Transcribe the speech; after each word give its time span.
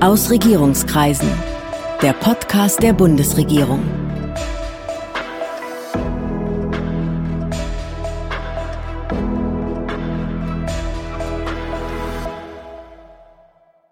Aus 0.00 0.30
Regierungskreisen. 0.30 1.26
Der 2.02 2.12
Podcast 2.12 2.82
der 2.82 2.92
Bundesregierung. 2.92 3.82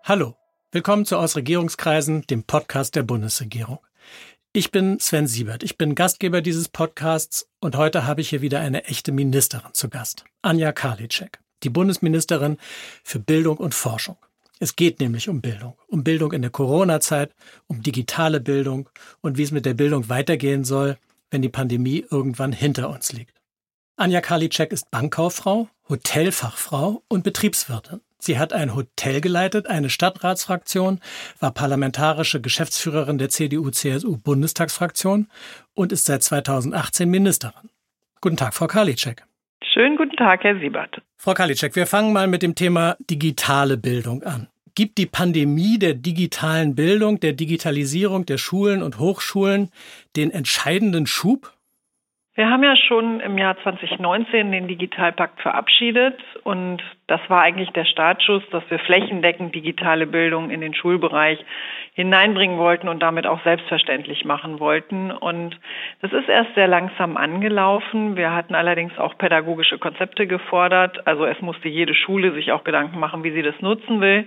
Hallo, 0.03 0.37
willkommen 0.73 1.07
zu 1.07 1.17
Aus 1.17 1.37
Regierungskreisen, 1.37 2.27
dem 2.27 2.43
Podcast 2.43 2.97
der 2.97 3.03
Bundesregierung. 3.03 3.79
Ich 4.53 4.71
bin 4.71 5.01
Sven 5.01 5.27
Siebert, 5.27 5.63
ich 5.63 5.79
bin 5.79 5.95
Gastgeber 5.95 6.43
dieses 6.43 6.69
Podcasts 6.69 7.49
und 7.61 7.77
heute 7.77 8.07
habe 8.07 8.21
ich 8.21 8.29
hier 8.29 8.43
wieder 8.43 8.61
eine 8.61 8.85
echte 8.85 9.11
Ministerin 9.11 9.73
zu 9.73 9.89
Gast, 9.89 10.27
Anja 10.43 10.73
Karliczek, 10.73 11.41
die 11.63 11.71
Bundesministerin 11.71 12.59
für 13.03 13.21
Bildung 13.21 13.57
und 13.57 13.75
Forschung. 13.75 14.19
Es 14.65 14.77
geht 14.77 14.99
nämlich 14.99 15.29
um 15.29 15.43
Bildung, 15.43 15.75
um 15.89 16.05
Bildung 16.05 16.33
in 16.33 16.41
der 16.41 16.51
Corona-Zeit, 16.51 17.35
um 17.67 17.83
digitale 17.83 18.41
Bildung 18.41 18.89
und 19.21 19.37
wie 19.37 19.43
es 19.43 19.51
mit 19.51 19.67
der 19.67 19.75
Bildung 19.75 20.09
weitergehen 20.09 20.65
soll, 20.65 20.97
wenn 21.31 21.43
die 21.43 21.51
Pandemie 21.51 22.07
irgendwann 22.11 22.53
hinter 22.53 22.89
uns 22.89 23.13
liegt. 23.13 23.35
Anja 23.99 24.23
Karliczek 24.23 24.73
ist 24.73 24.91
Bankkauffrau, 24.91 25.69
Hotelfachfrau 25.91 27.03
und 27.09 27.25
Betriebswirtin. 27.25 28.01
Sie 28.19 28.39
hat 28.39 28.55
ein 28.55 28.75
Hotel 28.75 29.21
geleitet, 29.21 29.67
eine 29.67 29.91
Stadtratsfraktion, 29.91 30.99
war 31.41 31.51
parlamentarische 31.51 32.41
Geschäftsführerin 32.41 33.19
der 33.19 33.29
CDU-CSU-Bundestagsfraktion 33.29 35.29
und 35.75 35.93
ist 35.93 36.07
seit 36.07 36.23
2018 36.23 37.11
Ministerin. 37.11 37.69
Guten 38.23 38.39
Tag, 38.39 38.55
Frau 38.55 38.67
Karliczek. 38.67 39.25
Schönen 39.75 39.99
guten 39.99 40.17
Tag, 40.17 40.43
Herr 40.43 40.59
Siebert. 40.59 41.03
Frau 41.19 41.35
Karliczek, 41.35 41.77
wir 41.77 41.87
fangen 41.87 42.15
mal 42.15 42.29
mit 42.29 42.43
dem 42.43 42.55
Thema 42.55 42.97
digitale 43.11 43.77
Bildung 43.77 44.23
an. 44.23 44.49
Gibt 44.77 44.99
die 44.99 45.07
Pandemie 45.07 45.79
der 45.79 45.95
digitalen 45.95 46.75
Bildung, 46.75 47.21
der 47.21 47.33
Digitalisierung 47.33 48.27
der 48.27 48.39
Schulen 48.39 48.83
und 48.83 48.99
Hochschulen 48.99 49.71
den 50.17 50.33
entscheidenden 50.33 51.07
Schub? 51.07 51.53
Wir 52.35 52.51
haben 52.51 52.65
ja 52.65 52.75
schon 52.75 53.21
im 53.21 53.39
Jahr 53.39 53.57
2019 53.63 54.51
den 54.51 54.67
Digitalpakt 54.67 55.41
verabschiedet 55.41 56.19
und 56.43 56.83
das 57.07 57.21
war 57.29 57.43
eigentlich 57.43 57.71
der 57.71 57.85
Startschuss, 57.85 58.43
dass 58.51 58.65
wir 58.69 58.81
flächendeckend 58.81 59.55
digitale 59.55 60.09
Bildung 60.09 60.51
in 60.51 60.61
den 60.61 60.75
Schulbereich 60.75 61.39
hineinbringen 61.95 62.59
wollten 62.59 62.89
und 62.89 63.01
damit 63.01 63.25
auch 63.25 63.41
selbstverständlich 63.45 64.25
machen 64.25 64.59
wollten. 64.59 65.13
Und 65.13 65.57
das 66.03 66.13
ist 66.13 66.29
erst 66.29 66.53
sehr 66.57 66.67
langsam 66.67 67.17
angelaufen. 67.17 68.17
Wir 68.17 68.35
hatten 68.35 68.57
allerdings 68.57 68.99
auch 68.99 69.17
pädagogische 69.17 69.79
Konzepte 69.79 70.27
gefordert. 70.27 71.07
Also 71.07 71.25
es 71.25 71.41
musste 71.41 71.69
jede 71.69 71.95
Schule 71.95 72.33
sich 72.33 72.51
auch 72.51 72.65
Gedanken 72.65 72.99
machen, 72.99 73.23
wie 73.23 73.31
sie 73.31 73.43
das 73.43 73.55
nutzen 73.61 74.01
will. 74.01 74.27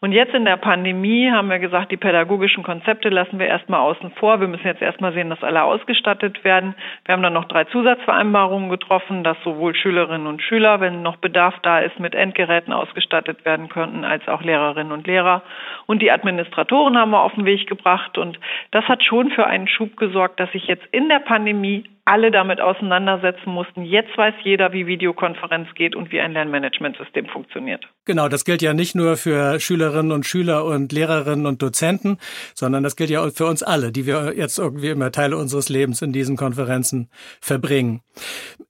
Und 0.00 0.12
jetzt 0.12 0.34
in 0.34 0.44
der 0.44 0.58
Pandemie 0.58 1.30
haben 1.30 1.48
wir 1.48 1.58
gesagt, 1.58 1.90
die 1.90 1.96
pädagogischen 1.96 2.62
Konzepte 2.62 3.08
lassen 3.08 3.38
wir 3.38 3.46
erstmal 3.46 3.80
außen 3.80 4.10
vor. 4.16 4.38
Wir 4.38 4.48
müssen 4.48 4.66
jetzt 4.66 4.82
erstmal 4.82 5.14
sehen, 5.14 5.30
dass 5.30 5.42
alle 5.42 5.62
ausgestattet 5.62 6.44
werden. 6.44 6.74
Wir 7.06 7.14
haben 7.14 7.22
dann 7.22 7.32
noch 7.32 7.46
drei 7.46 7.64
Zusatzvereinbarungen 7.64 8.68
getroffen, 8.68 9.24
dass 9.24 9.38
sowohl 9.44 9.74
Schülerinnen 9.74 10.26
und 10.26 10.42
Schüler, 10.42 10.80
wenn 10.80 11.02
noch 11.02 11.16
Bedarf 11.16 11.54
da 11.62 11.78
ist, 11.78 11.98
mit 12.00 12.14
Endgeräten 12.14 12.74
ausgestattet 12.74 13.46
werden 13.46 13.70
könnten, 13.70 14.04
als 14.04 14.28
auch 14.28 14.42
Lehrerinnen 14.42 14.92
und 14.92 15.06
Lehrer. 15.06 15.40
Und 15.86 16.02
die 16.02 16.10
Administratoren 16.10 16.98
haben 16.98 17.03
wir 17.10 17.22
auf 17.22 17.34
den 17.34 17.44
Weg 17.44 17.66
gebracht. 17.66 18.18
Und 18.18 18.38
das 18.70 18.84
hat 18.84 19.04
schon 19.04 19.30
für 19.30 19.46
einen 19.46 19.68
Schub 19.68 19.96
gesorgt, 19.96 20.40
dass 20.40 20.50
sich 20.52 20.66
jetzt 20.66 20.84
in 20.92 21.08
der 21.08 21.20
Pandemie 21.20 21.84
alle 22.04 22.30
damit 22.30 22.60
auseinandersetzen 22.60 23.50
mussten. 23.50 23.84
Jetzt 23.84 24.16
weiß 24.16 24.34
jeder, 24.42 24.72
wie 24.72 24.86
Videokonferenz 24.86 25.68
geht 25.74 25.96
und 25.96 26.12
wie 26.12 26.20
ein 26.20 26.32
Lernmanagementsystem 26.32 27.26
funktioniert. 27.26 27.84
Genau, 28.04 28.28
das 28.28 28.44
gilt 28.44 28.60
ja 28.60 28.74
nicht 28.74 28.94
nur 28.94 29.16
für 29.16 29.58
Schülerinnen 29.58 30.12
und 30.12 30.26
Schüler 30.26 30.66
und 30.66 30.92
Lehrerinnen 30.92 31.46
und 31.46 31.62
Dozenten, 31.62 32.18
sondern 32.54 32.82
das 32.82 32.96
gilt 32.96 33.10
ja 33.10 33.24
auch 33.24 33.30
für 33.30 33.46
uns 33.46 33.62
alle, 33.62 33.90
die 33.90 34.06
wir 34.06 34.34
jetzt 34.36 34.58
irgendwie 34.58 34.90
immer 34.90 35.12
Teile 35.12 35.38
unseres 35.38 35.70
Lebens 35.70 36.02
in 36.02 36.12
diesen 36.12 36.36
Konferenzen 36.36 37.08
verbringen. 37.40 38.02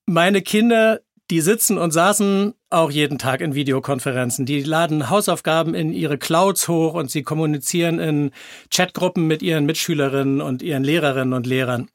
Meine 0.07 0.43
Kinder, 0.43 1.01
die 1.31 1.41
sitzen 1.41 1.79
und 1.79 1.91
saßen 1.91 2.55
auch 2.71 2.91
jeden 2.91 3.19
Tag 3.19 3.41
in 3.41 3.55
Videokonferenzen. 3.55 4.45
Die 4.45 4.63
laden 4.63 5.09
Hausaufgaben 5.09 5.75
in 5.75 5.93
ihre 5.93 6.19
Clouds 6.19 6.69
hoch 6.69 6.95
und 6.95 7.11
sie 7.11 7.23
kommunizieren 7.23 7.99
in 7.99 8.31
Chatgruppen 8.71 9.27
mit 9.27 9.43
ihren 9.43 9.65
Mitschülerinnen 9.65 10.41
und 10.41 10.63
ihren 10.63 10.85
Lehrerinnen 10.85 11.33
und 11.33 11.47
Lehrern. 11.47 11.89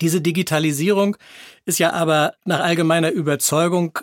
Diese 0.00 0.20
Digitalisierung 0.20 1.16
ist 1.64 1.78
ja 1.78 1.92
aber 1.92 2.34
nach 2.44 2.60
allgemeiner 2.60 3.10
Überzeugung 3.10 3.98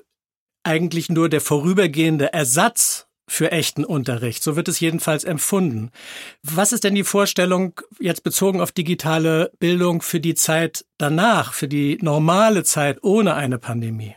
eigentlich 0.64 1.10
nur 1.10 1.30
der 1.30 1.42
vorübergehende 1.42 2.32
Ersatz 2.32 3.08
für 3.28 3.52
echten 3.52 3.86
Unterricht. 3.86 4.44
So 4.44 4.56
wird 4.56 4.68
es 4.68 4.80
jedenfalls 4.80 5.24
empfunden. 5.24 5.92
Was 6.42 6.72
ist 6.72 6.84
denn 6.84 6.96
die 6.96 7.04
Vorstellung 7.04 7.80
jetzt 8.00 8.24
bezogen 8.24 8.62
auf 8.62 8.72
digitale 8.72 9.52
Bildung 9.60 10.02
für 10.02 10.20
die 10.20 10.36
Zeit 10.36 10.86
danach, 10.98 11.54
für 11.54 11.68
die 11.68 11.98
normale 12.02 12.64
Zeit 12.64 13.04
ohne 13.04 13.36
eine 13.36 13.60
Pandemie? 13.60 14.16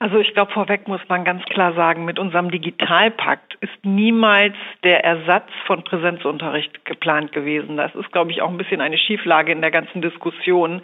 Also 0.00 0.18
ich 0.18 0.34
glaube, 0.34 0.52
vorweg 0.52 0.88
muss 0.88 1.00
man 1.08 1.24
ganz 1.24 1.44
klar 1.44 1.72
sagen, 1.74 2.04
mit 2.04 2.18
unserem 2.18 2.50
Digitalpakt 2.50 3.54
ist 3.60 3.84
niemals 3.84 4.54
der 4.82 5.04
Ersatz 5.04 5.48
von 5.66 5.84
Präsenzunterricht 5.84 6.84
geplant 6.84 7.32
gewesen. 7.32 7.76
Das 7.76 7.94
ist, 7.94 8.10
glaube 8.10 8.32
ich, 8.32 8.42
auch 8.42 8.50
ein 8.50 8.58
bisschen 8.58 8.80
eine 8.80 8.98
Schieflage 8.98 9.52
in 9.52 9.60
der 9.60 9.70
ganzen 9.70 10.02
Diskussion. 10.02 10.82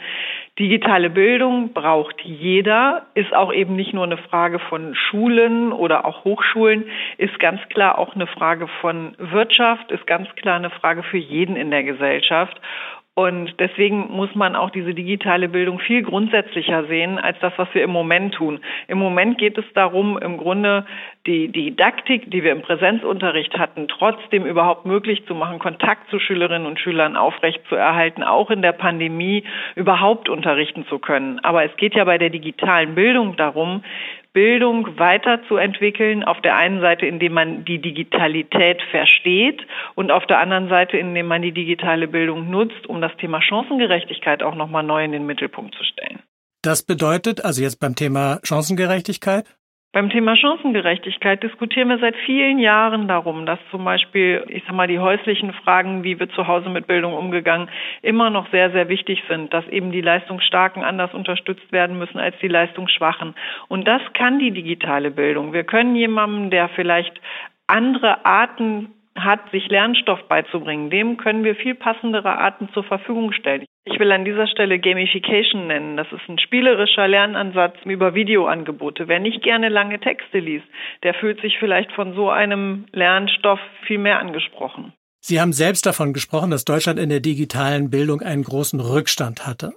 Digitale 0.58 1.10
Bildung 1.10 1.72
braucht 1.72 2.20
jeder, 2.22 3.06
ist 3.14 3.34
auch 3.34 3.52
eben 3.52 3.74
nicht 3.74 3.92
nur 3.92 4.04
eine 4.04 4.16
Frage 4.16 4.58
von 4.58 4.94
Schulen 4.94 5.72
oder 5.72 6.04
auch 6.04 6.24
Hochschulen, 6.24 6.84
ist 7.18 7.38
ganz 7.40 7.60
klar 7.68 7.98
auch 7.98 8.14
eine 8.14 8.26
Frage 8.26 8.68
von 8.80 9.14
Wirtschaft, 9.18 9.90
ist 9.90 10.06
ganz 10.06 10.28
klar 10.36 10.56
eine 10.56 10.70
Frage 10.70 11.02
für 11.02 11.18
jeden 11.18 11.56
in 11.56 11.70
der 11.70 11.82
Gesellschaft. 11.82 12.60
Und 13.14 13.58
deswegen 13.58 14.06
muss 14.12 14.34
man 14.34 14.54
auch 14.54 14.70
diese 14.70 14.94
digitale 14.94 15.48
Bildung 15.48 15.78
viel 15.80 16.02
grundsätzlicher 16.02 16.84
sehen 16.84 17.18
als 17.18 17.36
das, 17.40 17.52
was 17.56 17.68
wir 17.74 17.82
im 17.82 17.90
Moment 17.90 18.34
tun. 18.34 18.60
Im 18.86 18.98
Moment 18.98 19.36
geht 19.36 19.58
es 19.58 19.64
darum, 19.74 20.16
im 20.16 20.38
Grunde 20.38 20.86
die, 21.26 21.48
Didaktik, 21.48 22.30
die 22.30 22.44
wir 22.44 22.52
im 22.52 22.62
Präsenzunterricht 22.62 23.58
hatten, 23.58 23.88
trotzdem 23.88 24.46
überhaupt 24.46 24.86
möglich 24.86 25.26
zu 25.26 25.34
machen, 25.34 25.58
Kontakt 25.58 26.08
zu 26.08 26.18
Schülerinnen 26.18 26.66
und 26.66 26.78
Schülern 26.78 27.16
aufrecht 27.16 27.60
zu 27.68 27.74
erhalten, 27.74 28.22
auch 28.22 28.50
in 28.50 28.62
der 28.62 28.72
Pandemie 28.72 29.44
überhaupt 29.74 30.28
unterrichten 30.28 30.86
zu 30.86 30.98
können. 30.98 31.40
Aber 31.40 31.64
es 31.64 31.76
geht 31.76 31.94
ja 31.94 32.04
bei 32.04 32.16
der 32.16 32.30
digitalen 32.30 32.94
Bildung 32.94 33.36
darum, 33.36 33.82
Bildung 34.32 34.98
weiterzuentwickeln. 34.98 36.24
Auf 36.24 36.40
der 36.40 36.56
einen 36.56 36.80
Seite, 36.80 37.06
indem 37.06 37.32
man 37.32 37.64
die 37.64 37.80
Digitalität 37.80 38.80
versteht 38.90 39.60
und 39.94 40.10
auf 40.10 40.26
der 40.26 40.38
anderen 40.38 40.68
Seite, 40.68 40.96
indem 40.96 41.26
man 41.26 41.42
die 41.42 41.52
digitale 41.52 42.08
Bildung 42.08 42.50
nutzt, 42.50 42.86
um 42.86 43.00
das 43.00 43.16
Thema 43.16 43.40
Chancengerechtigkeit 43.42 44.42
auch 44.42 44.54
nochmal 44.54 44.82
neu 44.82 45.04
in 45.04 45.12
den 45.12 45.26
Mittelpunkt 45.26 45.74
zu 45.74 45.84
stellen. 45.84 46.20
Das 46.62 46.82
bedeutet, 46.82 47.44
also 47.44 47.62
jetzt 47.62 47.80
beim 47.80 47.94
Thema 47.94 48.38
Chancengerechtigkeit? 48.44 49.46
Beim 49.92 50.08
Thema 50.08 50.36
Chancengerechtigkeit 50.36 51.42
diskutieren 51.42 51.88
wir 51.88 51.98
seit 51.98 52.14
vielen 52.24 52.60
Jahren 52.60 53.08
darum, 53.08 53.44
dass 53.44 53.58
zum 53.72 53.84
Beispiel, 53.84 54.44
ich 54.46 54.62
sag 54.64 54.72
mal, 54.72 54.86
die 54.86 55.00
häuslichen 55.00 55.52
Fragen, 55.52 56.04
wie 56.04 56.20
wird 56.20 56.30
zu 56.30 56.46
Hause 56.46 56.68
mit 56.68 56.86
Bildung 56.86 57.12
umgegangen, 57.12 57.68
immer 58.00 58.30
noch 58.30 58.48
sehr, 58.52 58.70
sehr 58.70 58.88
wichtig 58.88 59.20
sind, 59.28 59.52
dass 59.52 59.66
eben 59.66 59.90
die 59.90 60.00
Leistungsstarken 60.00 60.84
anders 60.84 61.12
unterstützt 61.12 61.72
werden 61.72 61.98
müssen 61.98 62.20
als 62.20 62.36
die 62.40 62.46
Leistungsschwachen. 62.46 63.34
Und 63.66 63.88
das 63.88 64.00
kann 64.14 64.38
die 64.38 64.52
digitale 64.52 65.10
Bildung. 65.10 65.52
Wir 65.52 65.64
können 65.64 65.96
jemandem, 65.96 66.50
der 66.50 66.68
vielleicht 66.68 67.20
andere 67.66 68.24
Arten 68.24 68.94
hat, 69.16 69.50
sich 69.50 69.68
Lernstoff 69.68 70.22
beizubringen, 70.28 70.90
dem 70.90 71.16
können 71.16 71.44
wir 71.44 71.54
viel 71.54 71.74
passendere 71.74 72.38
Arten 72.38 72.68
zur 72.72 72.84
Verfügung 72.84 73.32
stellen. 73.32 73.64
Ich 73.84 73.98
will 73.98 74.12
an 74.12 74.24
dieser 74.24 74.46
Stelle 74.46 74.78
Gamification 74.78 75.66
nennen. 75.66 75.96
Das 75.96 76.06
ist 76.12 76.28
ein 76.28 76.38
spielerischer 76.38 77.08
Lernansatz 77.08 77.76
über 77.84 78.14
Videoangebote. 78.14 79.08
Wer 79.08 79.20
nicht 79.20 79.42
gerne 79.42 79.68
lange 79.68 79.98
Texte 79.98 80.38
liest, 80.38 80.66
der 81.02 81.14
fühlt 81.14 81.40
sich 81.40 81.58
vielleicht 81.58 81.90
von 81.92 82.14
so 82.14 82.30
einem 82.30 82.86
Lernstoff 82.92 83.60
viel 83.86 83.98
mehr 83.98 84.18
angesprochen. 84.18 84.92
Sie 85.20 85.40
haben 85.40 85.52
selbst 85.52 85.84
davon 85.86 86.12
gesprochen, 86.12 86.50
dass 86.50 86.64
Deutschland 86.64 86.98
in 86.98 87.08
der 87.08 87.20
digitalen 87.20 87.90
Bildung 87.90 88.22
einen 88.22 88.42
großen 88.42 88.80
Rückstand 88.80 89.46
hatte. 89.46 89.72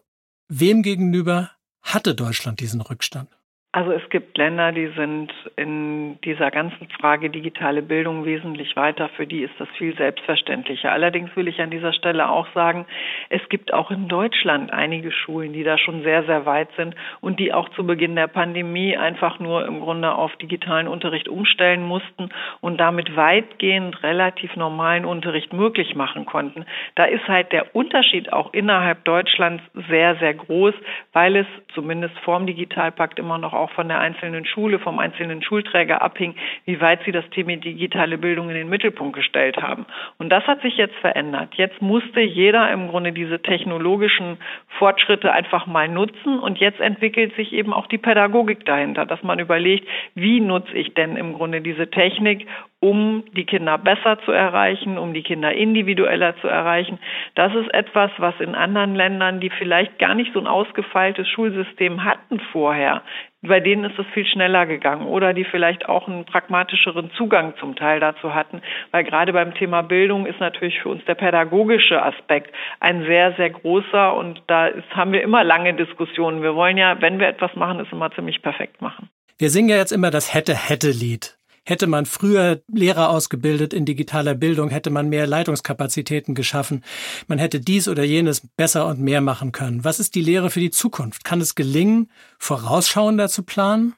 Wem 0.48 0.84
gegenüber 0.84 1.52
hatte 1.81 2.16
Deutschland 2.16 2.60
diesen 2.60 2.81
Rückstand? 2.81 3.30
Also 3.75 3.92
es 3.92 4.08
gibt 4.12 4.38
Länder, 4.38 4.72
die 4.72 4.86
sind 4.96 5.34
in 5.56 6.22
dieser 6.22 6.52
ganzen 6.52 6.88
Frage 6.90 7.31
digitale 7.31 7.81
Bildung 7.81 8.24
wesentlich 8.24 8.75
weiter. 8.75 9.10
Für 9.10 9.25
die 9.25 9.42
ist 9.42 9.56
das 9.58 9.68
viel 9.80 9.98
selbstverständlicher. 9.98 10.92
Allerdings 10.92 11.36
will 11.36 11.48
ich 11.48 11.60
an 11.60 11.72
dieser 11.72 11.92
Stelle 11.92 12.30
auch 12.30 12.46
sagen, 12.54 12.86
es 13.30 13.42
gibt 13.50 13.74
auch 13.74 13.90
in 13.90 14.08
Deutschland 14.08 14.72
einige 14.72 15.12
Schulen, 15.12 15.54
die 15.54 15.64
da 15.64 15.80
schon 15.80 16.04
sehr, 16.04 16.24
sehr 16.25 16.46
weit 16.46 16.70
sind 16.78 16.94
und 17.20 17.40
die 17.40 17.52
auch 17.52 17.68
zu 17.70 17.84
Beginn 17.84 18.16
der 18.16 18.28
Pandemie 18.28 18.96
einfach 18.96 19.40
nur 19.40 19.66
im 19.66 19.80
Grunde 19.80 20.14
auf 20.14 20.36
digitalen 20.36 20.88
Unterricht 20.88 21.28
umstellen 21.28 21.81
mussten 21.81 22.30
und 22.62 22.78
damit 22.78 23.16
weitgehend 23.16 24.04
relativ 24.04 24.56
normalen 24.56 25.04
Unterricht 25.04 25.52
möglich 25.52 25.96
machen 25.96 26.28
konnten. 26.28 26.66
Da 26.94 27.06
ist 27.06 27.28
halt 27.28 27.52
der 27.52 27.76
Unterschied 27.76 28.31
auch 28.34 28.54
innerhalb 28.54 29.04
Deutschlands 29.04 29.64
sehr, 29.90 30.16
sehr 30.18 30.36
groß, 30.36 30.76
weil 31.12 31.38
es 31.38 31.48
zumindest 31.74 32.16
vorm 32.19 32.46
Digitalpakt 32.46 33.18
immer 33.18 33.40
noch 33.40 33.62
auch 33.63 33.71
von 33.71 33.88
der 33.88 34.00
einzelnen 34.00 34.45
Schule, 34.45 34.80
vom 34.80 35.00
einzelnen 35.00 35.42
Schulträger 35.42 36.01
abhing, 36.01 36.36
wie 36.65 36.80
weit 36.81 37.00
sie 37.06 37.12
das 37.12 37.27
Thema 37.31 37.56
digitale 37.56 38.18
Bildung 38.18 38.50
in 38.50 38.56
den 38.56 38.69
Mittelpunkt 38.69 39.15
gestellt 39.15 39.57
haben. 39.57 39.86
Und 40.18 40.30
das 40.30 40.45
hat 40.45 40.62
sich 40.62 40.77
jetzt 40.77 40.95
verändert. 40.95 41.56
Jetzt 41.56 41.81
musste 41.81 42.19
jeder 42.19 42.71
im 42.71 42.89
Grunde 42.89 43.13
diese 43.13 43.42
technologischen 43.42 44.38
Fortschritte 44.77 45.31
einfach 45.31 45.65
mal 45.65 45.88
nutzen 45.88 46.39
und 46.39 46.60
jetzt 46.60 46.80
entwickelt 46.80 47.36
sich 47.36 47.54
eben 47.54 47.74
auch 47.74 47.88
die 47.88 47.98
Pädagogik 47.98 48.65
dahinter, 48.65 49.06
dass 49.06 49.24
man 49.24 49.39
überlegt, 49.39 49.88
wie 50.16 50.39
nutze 50.39 50.74
ich 50.74 50.94
denn 50.94 51.16
im 51.16 51.33
Grunde 51.33 51.62
diese 51.62 51.89
Technik, 51.89 52.45
um 52.83 53.24
die 53.31 53.45
Kinder 53.45 53.77
besser 53.77 54.19
zu 54.25 54.33
erreichen, 54.33 54.97
um 54.97 55.13
die 55.13 55.24
Kinder 55.24 55.53
individueller 55.53 56.35
zu 56.41 56.50
erreichen. 56.50 57.00
Das 57.33 57.56
ist 57.56 57.74
etwas, 57.74 58.12
was 58.18 58.38
in 58.41 58.56
anderen 58.56 58.94
Ländern, 58.94 59.39
die 59.39 59.50
vielleicht 59.50 60.00
gar 60.00 60.13
nicht 60.15 60.33
so 60.33 60.39
ein 60.41 60.47
ausgefeiltes 60.47 61.25
Schulsystem 61.30 62.03
hatten 62.03 62.41
vorher, 62.51 63.01
bei 63.41 63.62
denen 63.62 63.85
ist 63.85 63.97
es 63.97 64.06
viel 64.13 64.25
schneller 64.25 64.65
gegangen 64.65 65.07
oder 65.07 65.33
die 65.33 65.45
vielleicht 65.45 65.88
auch 65.88 66.09
einen 66.09 66.25
pragmatischeren 66.25 67.09
Zugang 67.12 67.53
zum 67.57 67.77
Teil 67.77 68.01
dazu 68.01 68.33
hatten, 68.33 68.62
weil 68.91 69.06
gerade 69.06 69.31
beim 69.31 69.53
Thema 69.53 69.81
Bildung 69.81 70.25
ist 70.25 70.41
natürlich 70.41 70.81
für 70.81 70.89
uns 70.89 71.06
der 71.06 71.15
pädagogische 71.15 72.03
Aspekt 72.03 72.53
ein 72.81 73.06
sehr, 73.06 73.31
sehr 73.38 73.50
großer 73.50 74.13
und 74.13 74.41
da 74.47 74.68
ist, 74.68 74.89
haben 74.94 75.13
wir 75.13 75.21
immer 75.21 75.45
lange 75.45 75.74
Diskussionen. 75.74 76.44
Wir 76.44 76.56
wollen 76.56 76.75
ja, 76.75 77.01
wenn 77.01 77.19
wir 77.19 77.30
etwas 77.30 77.56
machen, 77.56 77.80
es 77.80 77.91
immer 77.94 78.12
ziemlich 78.12 78.41
perfekt 78.41 78.81
machen. 78.81 79.09
Wir 79.38 79.50
singen 79.50 79.69
ja 79.69 79.77
jetzt 79.77 79.91
immer 79.91 80.12
das 80.12 80.33
Hätte-Hätte-Lied. 80.33 81.38
Hätte 81.65 81.88
man 81.88 82.06
früher 82.06 82.62
Lehrer 82.68 83.10
ausgebildet 83.10 83.74
in 83.74 83.86
digitaler 83.86 84.36
Bildung, 84.36 84.69
hätte 84.69 84.89
man 84.89 85.07
mehr 85.07 85.27
Leitungskapazitäten 85.27 86.36
geschaffen. 86.36 86.83
Man 87.27 87.39
hätte 87.39 87.62
dies 87.62 87.88
oder 87.88 88.04
jenes 88.04 88.45
besser 88.57 88.88
und 88.88 89.00
mehr 89.00 89.21
machen 89.21 89.54
können. 89.54 89.86
Was 89.86 90.00
ist 90.00 90.15
die 90.15 90.21
Lehre 90.21 90.50
für 90.50 90.60
die 90.60 90.71
Zukunft? 90.71 91.24
Kann 91.24 91.39
es 91.39 91.56
gelingen, 91.56 92.10
vorausschauender 92.38 93.30
zu 93.30 93.44
planen? 93.44 93.94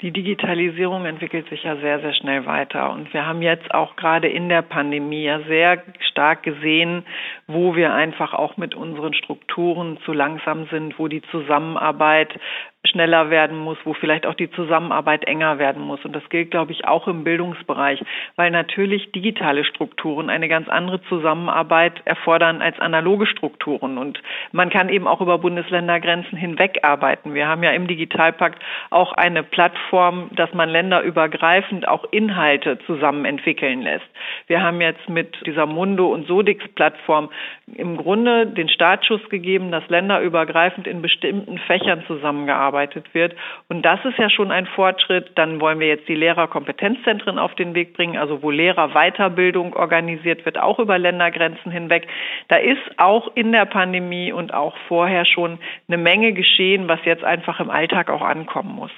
Die 0.00 0.12
Digitalisierung 0.12 1.06
entwickelt 1.06 1.48
sich 1.48 1.64
ja 1.64 1.74
sehr, 1.78 1.98
sehr 1.98 2.14
schnell 2.14 2.46
weiter. 2.46 2.92
Und 2.92 3.12
wir 3.12 3.26
haben 3.26 3.42
jetzt 3.42 3.74
auch 3.74 3.96
gerade 3.96 4.28
in 4.28 4.48
der 4.48 4.62
Pandemie 4.62 5.24
ja 5.24 5.40
sehr 5.40 5.82
stark 6.12 6.44
gesehen, 6.44 7.04
wo 7.48 7.74
wir 7.74 7.92
einfach 7.92 8.32
auch 8.32 8.56
mit 8.56 8.76
unseren 8.76 9.12
Strukturen 9.12 9.98
zu 10.04 10.12
langsam 10.12 10.68
sind, 10.70 11.00
wo 11.00 11.08
die 11.08 11.22
Zusammenarbeit 11.32 12.38
schneller 12.86 13.30
werden 13.30 13.58
muss, 13.58 13.76
wo 13.84 13.92
vielleicht 13.92 14.24
auch 14.24 14.34
die 14.34 14.50
Zusammenarbeit 14.50 15.24
enger 15.24 15.58
werden 15.58 15.82
muss. 15.82 16.04
Und 16.04 16.14
das 16.14 16.28
gilt, 16.28 16.50
glaube 16.50 16.72
ich, 16.72 16.86
auch 16.86 17.08
im 17.08 17.24
Bildungsbereich, 17.24 18.02
weil 18.36 18.50
natürlich 18.50 19.10
digitale 19.12 19.64
Strukturen 19.64 20.30
eine 20.30 20.48
ganz 20.48 20.68
andere 20.68 21.02
Zusammenarbeit 21.02 22.00
erfordern 22.04 22.62
als 22.62 22.78
analoge 22.78 23.26
Strukturen. 23.26 23.98
Und 23.98 24.22
man 24.52 24.70
kann 24.70 24.88
eben 24.88 25.08
auch 25.08 25.20
über 25.20 25.38
Bundesländergrenzen 25.38 26.38
hinweg 26.38 26.80
arbeiten. 26.82 27.34
Wir 27.34 27.48
haben 27.48 27.62
ja 27.62 27.70
im 27.70 27.88
Digitalpakt 27.88 28.62
auch 28.90 29.12
eine 29.12 29.42
Plattform, 29.42 30.30
dass 30.32 30.52
man 30.54 30.68
länderübergreifend 30.68 31.88
auch 31.88 32.04
Inhalte 32.12 32.78
zusammen 32.86 33.24
entwickeln 33.24 33.82
lässt. 33.82 34.06
Wir 34.48 34.62
haben 34.62 34.80
jetzt 34.80 35.08
mit 35.08 35.46
dieser 35.46 35.66
Mundo 35.66 36.08
und 36.12 36.26
Sodix 36.26 36.66
Plattform 36.74 37.30
im 37.74 37.96
Grunde 37.96 38.46
den 38.46 38.68
Startschuss 38.68 39.26
gegeben, 39.30 39.70
dass 39.70 39.88
länderübergreifend 39.88 40.86
in 40.86 41.00
bestimmten 41.00 41.58
Fächern 41.58 42.02
zusammengearbeitet 42.06 42.88
gearbeitet 42.88 43.14
wird. 43.14 43.34
Und 43.68 43.82
das 43.82 44.04
ist 44.04 44.18
ja 44.18 44.30
schon 44.30 44.50
ein 44.50 44.66
Fortschritt. 44.66 45.32
Dann 45.36 45.60
wollen 45.60 45.80
wir 45.80 45.88
jetzt 45.88 46.08
die 46.08 46.14
Lehrerkompetenzzentren 46.14 47.38
auf 47.38 47.54
den 47.54 47.74
Weg 47.74 47.94
bringen, 47.94 48.16
also 48.16 48.42
wo 48.42 48.50
Lehrerweiterbildung 48.50 49.74
organisiert 49.74 50.44
wird, 50.44 50.58
auch 50.58 50.78
über 50.78 50.98
Ländergrenzen 50.98 51.70
hinweg. 51.72 52.06
Da 52.48 52.56
ist 52.56 52.82
auch 52.96 53.30
in 53.34 53.52
der 53.52 53.66
Pandemie 53.66 54.32
und 54.32 54.52
auch 54.54 54.76
vorher 54.88 55.24
schon 55.24 55.58
eine 55.88 55.98
Menge 55.98 56.32
geschehen, 56.32 56.88
was 56.88 57.00
jetzt 57.04 57.24
einfach 57.24 57.60
im 57.60 57.70
Alltag 57.70 58.10
auch 58.10 58.22
ankommen 58.22 58.74
muss. 58.74 58.92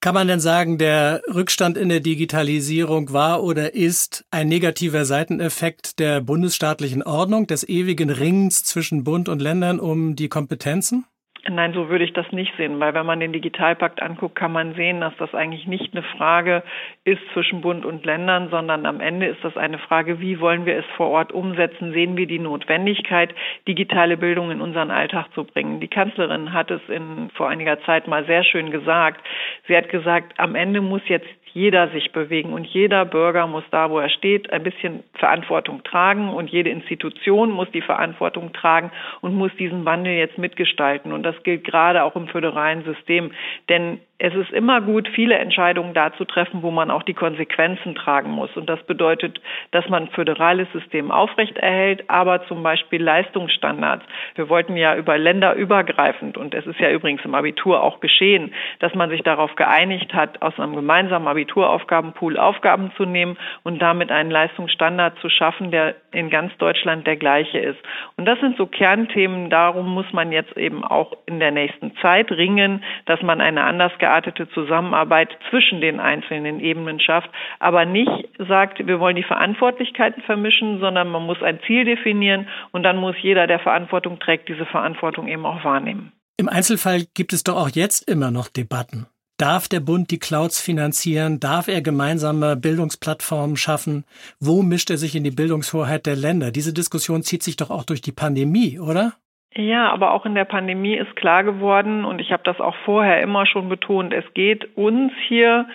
Kann 0.00 0.14
man 0.14 0.28
denn 0.28 0.38
sagen, 0.38 0.78
der 0.78 1.22
Rückstand 1.26 1.76
in 1.76 1.88
der 1.88 1.98
Digitalisierung 1.98 3.12
war 3.12 3.42
oder 3.42 3.74
ist 3.74 4.24
ein 4.30 4.46
negativer 4.46 5.04
Seiteneffekt 5.04 5.98
der 5.98 6.20
bundesstaatlichen 6.20 7.02
Ordnung, 7.02 7.48
des 7.48 7.68
ewigen 7.68 8.08
Ringens 8.08 8.62
zwischen 8.62 9.02
Bund 9.02 9.28
und 9.28 9.42
Ländern 9.42 9.80
um 9.80 10.14
die 10.14 10.28
Kompetenzen? 10.28 11.04
Nein, 11.50 11.72
so 11.72 11.88
würde 11.88 12.04
ich 12.04 12.12
das 12.12 12.30
nicht 12.30 12.54
sehen, 12.56 12.78
weil 12.78 12.92
wenn 12.92 13.06
man 13.06 13.20
den 13.20 13.32
Digitalpakt 13.32 14.02
anguckt, 14.02 14.34
kann 14.34 14.52
man 14.52 14.74
sehen, 14.74 15.00
dass 15.00 15.16
das 15.16 15.34
eigentlich 15.34 15.66
nicht 15.66 15.94
eine 15.94 16.02
Frage 16.02 16.62
ist 17.04 17.22
zwischen 17.32 17.62
Bund 17.62 17.86
und 17.86 18.04
Ländern, 18.04 18.50
sondern 18.50 18.84
am 18.84 19.00
Ende 19.00 19.26
ist 19.26 19.42
das 19.42 19.56
eine 19.56 19.78
Frage, 19.78 20.20
wie 20.20 20.40
wollen 20.40 20.66
wir 20.66 20.76
es 20.76 20.84
vor 20.96 21.08
Ort 21.08 21.32
umsetzen? 21.32 21.92
Sehen 21.92 22.18
wir 22.18 22.26
die 22.26 22.38
Notwendigkeit, 22.38 23.34
digitale 23.66 24.18
Bildung 24.18 24.50
in 24.50 24.60
unseren 24.60 24.90
Alltag 24.90 25.32
zu 25.34 25.44
bringen? 25.44 25.80
Die 25.80 25.88
Kanzlerin 25.88 26.52
hat 26.52 26.70
es 26.70 26.82
in, 26.88 27.30
vor 27.34 27.48
einiger 27.48 27.80
Zeit 27.82 28.08
mal 28.08 28.26
sehr 28.26 28.44
schön 28.44 28.70
gesagt. 28.70 29.24
Sie 29.66 29.76
hat 29.76 29.88
gesagt, 29.88 30.38
am 30.38 30.54
Ende 30.54 30.82
muss 30.82 31.02
jetzt 31.06 31.28
jeder 31.54 31.88
sich 31.88 32.12
bewegen 32.12 32.52
und 32.52 32.66
jeder 32.66 33.04
Bürger 33.04 33.46
muss 33.46 33.64
da, 33.70 33.90
wo 33.90 33.98
er 33.98 34.08
steht, 34.08 34.52
ein 34.52 34.62
bisschen 34.62 35.02
Verantwortung 35.14 35.82
tragen 35.84 36.28
und 36.30 36.50
jede 36.50 36.70
Institution 36.70 37.50
muss 37.50 37.70
die 37.72 37.82
Verantwortung 37.82 38.52
tragen 38.52 38.90
und 39.20 39.34
muss 39.34 39.50
diesen 39.58 39.84
Wandel 39.84 40.14
jetzt 40.14 40.38
mitgestalten. 40.38 41.12
Und 41.12 41.22
das 41.22 41.42
gilt 41.42 41.64
gerade 41.64 42.04
auch 42.04 42.16
im 42.16 42.28
föderalen 42.28 42.84
System. 42.84 43.32
Denn 43.68 44.00
es 44.20 44.34
ist 44.34 44.50
immer 44.50 44.80
gut, 44.80 45.08
viele 45.14 45.38
Entscheidungen 45.38 45.94
da 45.94 46.12
zu 46.12 46.24
treffen, 46.24 46.62
wo 46.62 46.72
man 46.72 46.90
auch 46.90 47.04
die 47.04 47.14
Konsequenzen 47.14 47.94
tragen 47.94 48.30
muss. 48.32 48.50
Und 48.56 48.68
das 48.68 48.82
bedeutet, 48.82 49.40
dass 49.70 49.88
man 49.88 50.04
ein 50.04 50.10
föderales 50.10 50.66
System 50.72 51.12
aufrechterhält, 51.12 52.10
aber 52.10 52.44
zum 52.48 52.64
Beispiel 52.64 53.00
Leistungsstandards. 53.00 54.04
Wir 54.34 54.48
wollten 54.48 54.76
ja 54.76 54.96
über 54.96 55.16
Länder 55.18 55.54
übergreifend, 55.54 56.36
und 56.36 56.52
es 56.52 56.66
ist 56.66 56.80
ja 56.80 56.90
übrigens 56.90 57.24
im 57.24 57.36
Abitur 57.36 57.80
auch 57.80 58.00
geschehen, 58.00 58.52
dass 58.80 58.92
man 58.94 59.08
sich 59.08 59.22
darauf 59.22 59.54
geeinigt 59.54 60.12
hat, 60.12 60.42
aus 60.42 60.58
einem 60.58 60.74
gemeinsamen 60.74 61.28
Abituraufgabenpool 61.28 62.38
Aufgaben 62.38 62.90
zu 62.96 63.04
nehmen 63.04 63.36
und 63.62 63.80
damit 63.80 64.10
einen 64.10 64.32
Leistungsstandard 64.32 65.16
zu 65.20 65.28
schaffen, 65.28 65.70
der 65.70 65.94
in 66.10 66.28
ganz 66.28 66.56
Deutschland 66.58 67.06
der 67.06 67.16
gleiche 67.16 67.58
ist. 67.58 67.78
Und 68.16 68.24
das 68.24 68.40
sind 68.40 68.56
so 68.56 68.66
Kernthemen. 68.66 69.48
Darum 69.48 69.86
muss 69.94 70.12
man 70.12 70.32
jetzt 70.32 70.56
eben 70.56 70.82
auch 70.82 71.12
in 71.26 71.38
der 71.38 71.52
nächsten 71.52 71.94
Zeit 71.98 72.32
ringen, 72.32 72.82
dass 73.06 73.22
man 73.22 73.40
eine 73.40 73.62
anders 73.62 73.92
geartete 74.08 74.48
Zusammenarbeit 74.50 75.28
zwischen 75.50 75.82
den 75.82 76.00
einzelnen 76.00 76.60
Ebenen 76.60 76.98
schafft, 76.98 77.28
aber 77.58 77.84
nicht 77.84 78.10
sagt, 78.48 78.86
wir 78.86 79.00
wollen 79.00 79.16
die 79.16 79.22
Verantwortlichkeiten 79.22 80.22
vermischen, 80.22 80.80
sondern 80.80 81.10
man 81.10 81.26
muss 81.26 81.42
ein 81.42 81.60
Ziel 81.66 81.84
definieren 81.84 82.48
und 82.72 82.84
dann 82.84 82.96
muss 82.96 83.16
jeder, 83.20 83.46
der 83.46 83.58
Verantwortung 83.58 84.18
trägt, 84.18 84.48
diese 84.48 84.64
Verantwortung 84.64 85.28
eben 85.28 85.44
auch 85.44 85.62
wahrnehmen. 85.62 86.12
Im 86.38 86.48
Einzelfall 86.48 87.02
gibt 87.14 87.32
es 87.34 87.44
doch 87.44 87.56
auch 87.56 87.68
jetzt 87.68 88.08
immer 88.08 88.30
noch 88.30 88.48
Debatten. 88.48 89.06
Darf 89.36 89.68
der 89.68 89.80
Bund 89.80 90.10
die 90.10 90.18
Clouds 90.18 90.60
finanzieren? 90.60 91.38
Darf 91.38 91.68
er 91.68 91.82
gemeinsame 91.82 92.56
Bildungsplattformen 92.56 93.56
schaffen? 93.56 94.04
Wo 94.40 94.62
mischt 94.62 94.90
er 94.90 94.98
sich 94.98 95.14
in 95.14 95.22
die 95.22 95.30
Bildungshoheit 95.30 96.06
der 96.06 96.16
Länder? 96.16 96.50
Diese 96.50 96.72
Diskussion 96.72 97.22
zieht 97.22 97.42
sich 97.42 97.56
doch 97.56 97.70
auch 97.70 97.84
durch 97.84 98.00
die 98.00 98.12
Pandemie, 98.12 98.80
oder? 98.80 99.12
Ja, 99.54 99.90
aber 99.90 100.12
auch 100.12 100.26
in 100.26 100.34
der 100.34 100.44
Pandemie 100.44 100.94
ist 100.94 101.16
klar 101.16 101.42
geworden, 101.42 102.04
und 102.04 102.20
ich 102.20 102.32
habe 102.32 102.42
das 102.44 102.60
auch 102.60 102.76
vorher 102.84 103.22
immer 103.22 103.46
schon 103.46 103.68
betont, 103.68 104.12
es 104.12 104.24
geht 104.34 104.76
uns 104.76 105.12
hier 105.26 105.66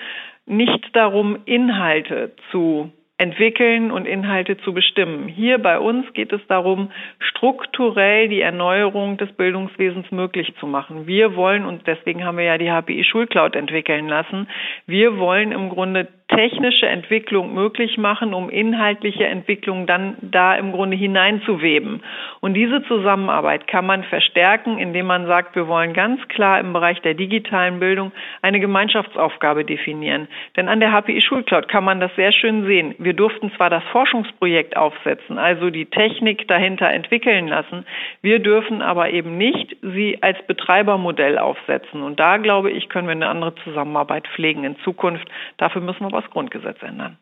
nicht 0.46 0.96
darum, 0.96 1.40
Inhalte 1.46 2.34
zu 2.52 2.92
entwickeln 3.18 3.92
und 3.92 4.06
Inhalte 4.06 4.58
zu 4.58 4.74
bestimmen. 4.74 5.28
Hier 5.28 5.58
bei 5.60 5.80
uns 5.80 6.12
geht 6.14 6.34
es 6.34 6.42
darum, 6.48 6.92
strukturell 7.20 8.28
die 8.28 8.42
Erneuerung 8.42 9.18
des 9.18 9.32
Bildungswesens 9.34 10.12
möglich 10.12 10.54
zu 10.60 10.68
machen. 10.68 11.08
Wir 11.08 11.36
wollen, 11.36 11.66
und 11.66 11.88
deswegen 11.88 12.26
haben 12.26 12.38
wir 12.38 12.44
ja 12.44 12.58
die 12.58 12.72
HPI 12.72 13.04
Schulcloud 13.04 13.56
entwickeln 13.56 14.08
lassen, 14.08 14.50
wir 14.88 15.18
wollen 15.20 15.52
im 15.52 15.70
Grunde 15.70 16.08
technische 16.36 16.88
Entwicklung 16.88 17.54
möglich 17.54 17.98
machen, 17.98 18.34
um 18.34 18.50
inhaltliche 18.50 19.26
Entwicklung 19.26 19.86
dann 19.86 20.16
da 20.22 20.56
im 20.56 20.72
Grunde 20.72 20.98
hineinzuweben. 20.98 22.02
Und 22.42 22.54
diese 22.54 22.84
Zusammenarbeit 22.84 23.68
kann 23.68 23.86
man 23.86 24.04
verstärken, 24.04 24.78
indem 24.80 25.08
man 25.08 25.28
sagt, 25.28 25.56
wir 25.56 25.68
wollen 25.68 25.94
ganz 25.94 26.28
klar 26.28 26.60
im 26.60 26.74
Bereich 26.74 27.02
der 27.02 27.14
digitalen 27.14 27.80
Bildung 27.80 28.12
eine 28.42 28.60
Gemeinschaftsaufgabe 28.60 29.66
definieren. 29.66 30.28
Denn 30.56 30.70
an 30.70 30.80
der 30.80 30.92
HPI 30.92 31.22
Schulcloud 31.22 31.68
kann 31.68 31.84
man 31.84 32.00
das 32.00 32.14
sehr 32.16 32.32
schön 32.32 32.66
sehen. 32.66 32.96
Wir 32.98 33.14
durften 33.14 33.52
zwar 33.56 33.70
das 33.70 33.84
Forschungsprojekt 33.92 34.76
aufsetzen, 34.76 35.38
also 35.38 35.70
die 35.70 35.86
Technik 35.86 36.48
dahinter 36.48 36.90
entwickeln 36.90 37.48
lassen, 37.48 37.86
wir 38.22 38.40
dürfen 38.40 38.82
aber 38.82 39.10
eben 39.12 39.38
nicht 39.38 39.76
sie 39.82 40.18
als 40.22 40.38
Betreibermodell 40.48 41.38
aufsetzen. 41.38 42.04
Und 42.04 42.20
da, 42.20 42.38
glaube 42.38 42.72
ich, 42.72 42.90
können 42.90 43.08
wir 43.08 43.14
eine 43.14 43.28
andere 43.28 43.56
Zusammenarbeit 43.64 44.28
pflegen 44.28 44.64
in 44.64 44.78
Zukunft. 44.80 45.28
Dafür 45.58 45.82
müssen 45.82 46.02
wir 46.02 46.12
das 46.24 46.32
Grundgesetz 46.32 46.78
ändern. 46.82 47.18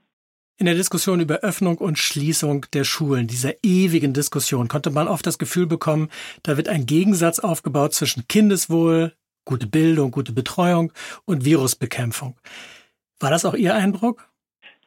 In 0.58 0.66
der 0.66 0.76
Diskussion 0.76 1.20
über 1.22 1.38
Öffnung 1.38 1.80
und 1.80 1.98
Schließung 1.98 2.68
der 2.74 2.84
Schulen, 2.84 3.26
dieser 3.26 3.54
ewigen 3.64 4.14
Diskussion, 4.14 4.68
konnte 4.68 4.92
man 4.92 5.08
oft 5.08 5.26
das 5.26 5.40
Gefühl 5.40 5.66
bekommen, 5.66 6.10
da 6.44 6.56
wird 6.56 6.70
ein 6.70 6.86
Gegensatz 6.86 7.40
aufgebaut 7.40 7.94
zwischen 7.94 8.28
Kindeswohl, 8.28 9.14
gute 9.44 9.66
Bildung, 9.66 10.12
gute 10.12 10.34
Betreuung 10.34 10.94
und 11.26 11.46
Virusbekämpfung. 11.46 12.38
War 13.20 13.32
das 13.32 13.46
auch 13.46 13.56
Ihr 13.56 13.76
Eindruck? 13.76 14.31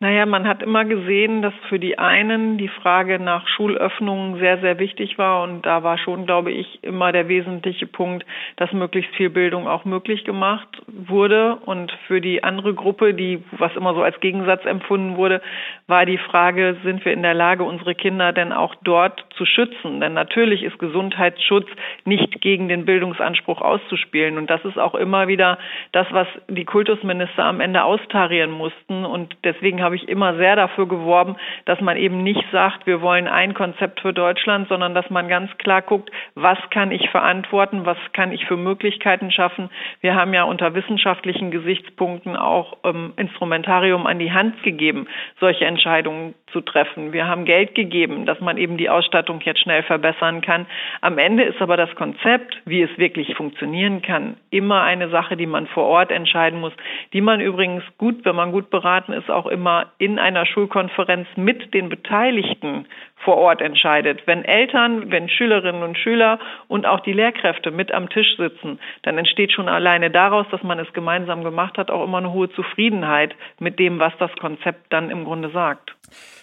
Naja, 0.04 0.26
man 0.26 0.46
hat 0.46 0.62
immer 0.62 0.84
gesehen, 0.84 1.40
dass 1.40 1.54
für 1.70 1.78
die 1.78 1.96
einen 1.96 2.58
die 2.58 2.68
Frage 2.68 3.18
nach 3.18 3.48
Schulöffnungen 3.48 4.38
sehr, 4.38 4.58
sehr 4.58 4.78
wichtig 4.78 5.16
war. 5.16 5.42
Und 5.42 5.64
da 5.64 5.82
war 5.82 5.96
schon, 5.96 6.26
glaube 6.26 6.52
ich, 6.52 6.80
immer 6.82 7.10
der 7.10 7.26
wesentliche 7.28 7.86
Punkt, 7.86 8.26
dass 8.56 8.70
möglichst 8.74 9.14
viel 9.14 9.30
Bildung 9.30 9.66
auch 9.66 9.86
möglich 9.86 10.24
gemacht 10.24 10.68
wurde. 10.86 11.56
Und 11.64 11.90
für 12.06 12.20
die 12.20 12.44
andere 12.44 12.74
Gruppe, 12.74 13.14
die, 13.14 13.42
was 13.52 13.74
immer 13.76 13.94
so 13.94 14.02
als 14.02 14.20
Gegensatz 14.20 14.66
empfunden 14.66 15.16
wurde, 15.16 15.40
war 15.86 16.04
die 16.04 16.18
Frage, 16.18 16.76
sind 16.84 17.02
wir 17.06 17.14
in 17.14 17.22
der 17.22 17.32
Lage, 17.32 17.64
unsere 17.64 17.94
Kinder 17.94 18.34
denn 18.34 18.52
auch 18.52 18.74
dort 18.84 19.24
zu 19.38 19.46
schützen? 19.46 20.00
Denn 20.02 20.12
natürlich 20.12 20.64
ist 20.64 20.78
Gesundheitsschutz 20.78 21.66
nicht 22.04 22.42
gegen 22.42 22.68
den 22.68 22.84
Bildungsanspruch 22.84 23.62
auszuspielen. 23.62 24.36
Und 24.36 24.50
das 24.50 24.62
ist 24.66 24.78
auch 24.78 24.94
immer 24.94 25.28
wieder 25.28 25.56
das, 25.92 26.06
was 26.10 26.28
die 26.48 26.66
Kultusminister 26.66 27.44
am 27.44 27.60
Ende 27.60 27.84
austarieren 27.84 28.50
mussten. 28.50 29.06
Und 29.06 29.34
deswegen 29.44 29.82
habe 29.82 29.93
habe 29.94 30.02
ich 30.02 30.08
immer 30.08 30.34
sehr 30.34 30.56
dafür 30.56 30.88
geworben, 30.88 31.36
dass 31.66 31.80
man 31.80 31.96
eben 31.96 32.24
nicht 32.24 32.44
sagt, 32.50 32.84
wir 32.84 33.00
wollen 33.00 33.28
ein 33.28 33.54
Konzept 33.54 34.00
für 34.00 34.12
Deutschland, 34.12 34.66
sondern 34.68 34.92
dass 34.92 35.08
man 35.08 35.28
ganz 35.28 35.56
klar 35.58 35.82
guckt, 35.82 36.10
was 36.34 36.58
kann 36.70 36.90
ich 36.90 37.10
verantworten, 37.10 37.86
was 37.86 37.98
kann 38.12 38.32
ich 38.32 38.44
für 38.46 38.56
Möglichkeiten 38.56 39.30
schaffen. 39.30 39.70
Wir 40.00 40.16
haben 40.16 40.34
ja 40.34 40.42
unter 40.42 40.74
wissenschaftlichen 40.74 41.52
Gesichtspunkten 41.52 42.34
auch 42.34 42.78
ähm, 42.82 43.12
Instrumentarium 43.16 44.08
an 44.08 44.18
die 44.18 44.32
Hand 44.32 44.64
gegeben, 44.64 45.06
solche 45.38 45.64
Entscheidungen 45.64 46.34
zu 46.54 46.60
treffen. 46.60 47.12
Wir 47.12 47.26
haben 47.26 47.44
Geld 47.44 47.74
gegeben, 47.74 48.26
dass 48.26 48.40
man 48.40 48.58
eben 48.58 48.76
die 48.76 48.88
Ausstattung 48.88 49.40
jetzt 49.42 49.60
schnell 49.60 49.82
verbessern 49.82 50.40
kann. 50.40 50.66
Am 51.02 51.18
Ende 51.18 51.42
ist 51.42 51.60
aber 51.60 51.76
das 51.76 51.94
Konzept, 51.94 52.56
wie 52.64 52.82
es 52.82 52.96
wirklich 52.96 53.34
funktionieren 53.36 54.02
kann, 54.02 54.36
immer 54.50 54.82
eine 54.82 55.08
Sache, 55.08 55.36
die 55.36 55.46
man 55.46 55.66
vor 55.66 55.84
Ort 55.84 56.10
entscheiden 56.10 56.60
muss, 56.60 56.72
die 57.12 57.20
man 57.20 57.40
übrigens 57.40 57.82
gut, 57.98 58.24
wenn 58.24 58.36
man 58.36 58.52
gut 58.52 58.70
beraten 58.70 59.12
ist, 59.12 59.30
auch 59.30 59.46
immer 59.46 59.73
in 59.98 60.18
einer 60.18 60.46
Schulkonferenz 60.46 61.26
mit 61.36 61.74
den 61.74 61.88
Beteiligten 61.88 62.86
vor 63.16 63.36
Ort 63.36 63.60
entscheidet. 63.60 64.26
Wenn 64.26 64.44
Eltern, 64.44 65.10
wenn 65.10 65.28
Schülerinnen 65.28 65.82
und 65.82 65.98
Schüler 65.98 66.38
und 66.68 66.86
auch 66.86 67.00
die 67.00 67.12
Lehrkräfte 67.12 67.70
mit 67.70 67.92
am 67.92 68.08
Tisch 68.08 68.36
sitzen, 68.36 68.78
dann 69.02 69.18
entsteht 69.18 69.52
schon 69.52 69.68
alleine 69.68 70.10
daraus, 70.10 70.46
dass 70.50 70.62
man 70.62 70.78
es 70.78 70.92
gemeinsam 70.92 71.44
gemacht 71.44 71.78
hat, 71.78 71.90
auch 71.90 72.04
immer 72.04 72.18
eine 72.18 72.32
hohe 72.32 72.50
Zufriedenheit 72.52 73.34
mit 73.58 73.78
dem, 73.78 73.98
was 73.98 74.12
das 74.18 74.30
Konzept 74.40 74.92
dann 74.92 75.10
im 75.10 75.24
Grunde 75.24 75.50
sagt. 75.50 75.94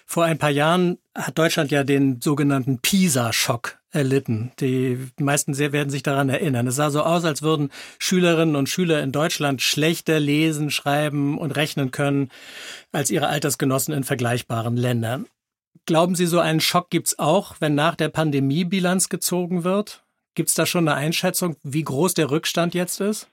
Vor 0.06 0.26
ein 0.26 0.38
paar 0.38 0.50
Jahren 0.50 0.98
hat 1.16 1.38
Deutschland 1.38 1.72
ja 1.72 1.84
den 1.84 2.20
sogenannten 2.20 2.82
PISA-Schock 2.82 3.81
erlitten. 3.92 4.52
Die 4.60 4.98
meisten 5.20 5.58
werden 5.58 5.90
sich 5.90 6.04
daran 6.04 6.30
erinnern. 6.30 6.68
Es 6.68 6.76
sah 6.76 6.90
so 6.90 7.02
aus, 7.02 7.26
als 7.26 7.42
würden 7.42 7.70
Schülerinnen 8.00 8.56
und 8.56 8.70
Schüler 8.70 9.04
in 9.04 9.12
Deutschland 9.12 9.62
schlechter 9.62 10.20
lesen, 10.20 10.70
schreiben 10.70 11.38
und 11.38 11.52
rechnen 11.52 11.92
können 11.92 12.30
als 12.92 13.12
ihre 13.12 13.28
Altersgenossen 13.28 13.94
in 13.94 14.04
vergleichbaren 14.04 14.78
Ländern. 14.78 15.26
Glauben 15.86 16.16
Sie, 16.16 16.26
so 16.26 16.40
einen 16.40 16.62
Schock 16.62 16.90
gibt's 16.90 17.18
auch, 17.20 17.56
wenn 17.60 17.76
nach 17.76 17.96
der 17.96 18.10
Pandemie 18.10 18.66
Bilanz 18.66 19.10
gezogen 19.10 19.64
wird? 19.64 20.04
Gibt's 20.36 20.54
da 20.54 20.66
schon 20.66 20.88
eine 20.88 20.98
Einschätzung, 20.98 21.58
wie 21.64 21.84
groß 21.84 22.14
der 22.14 22.32
Rückstand 22.32 22.74
jetzt 22.74 23.02
ist? 23.02 23.30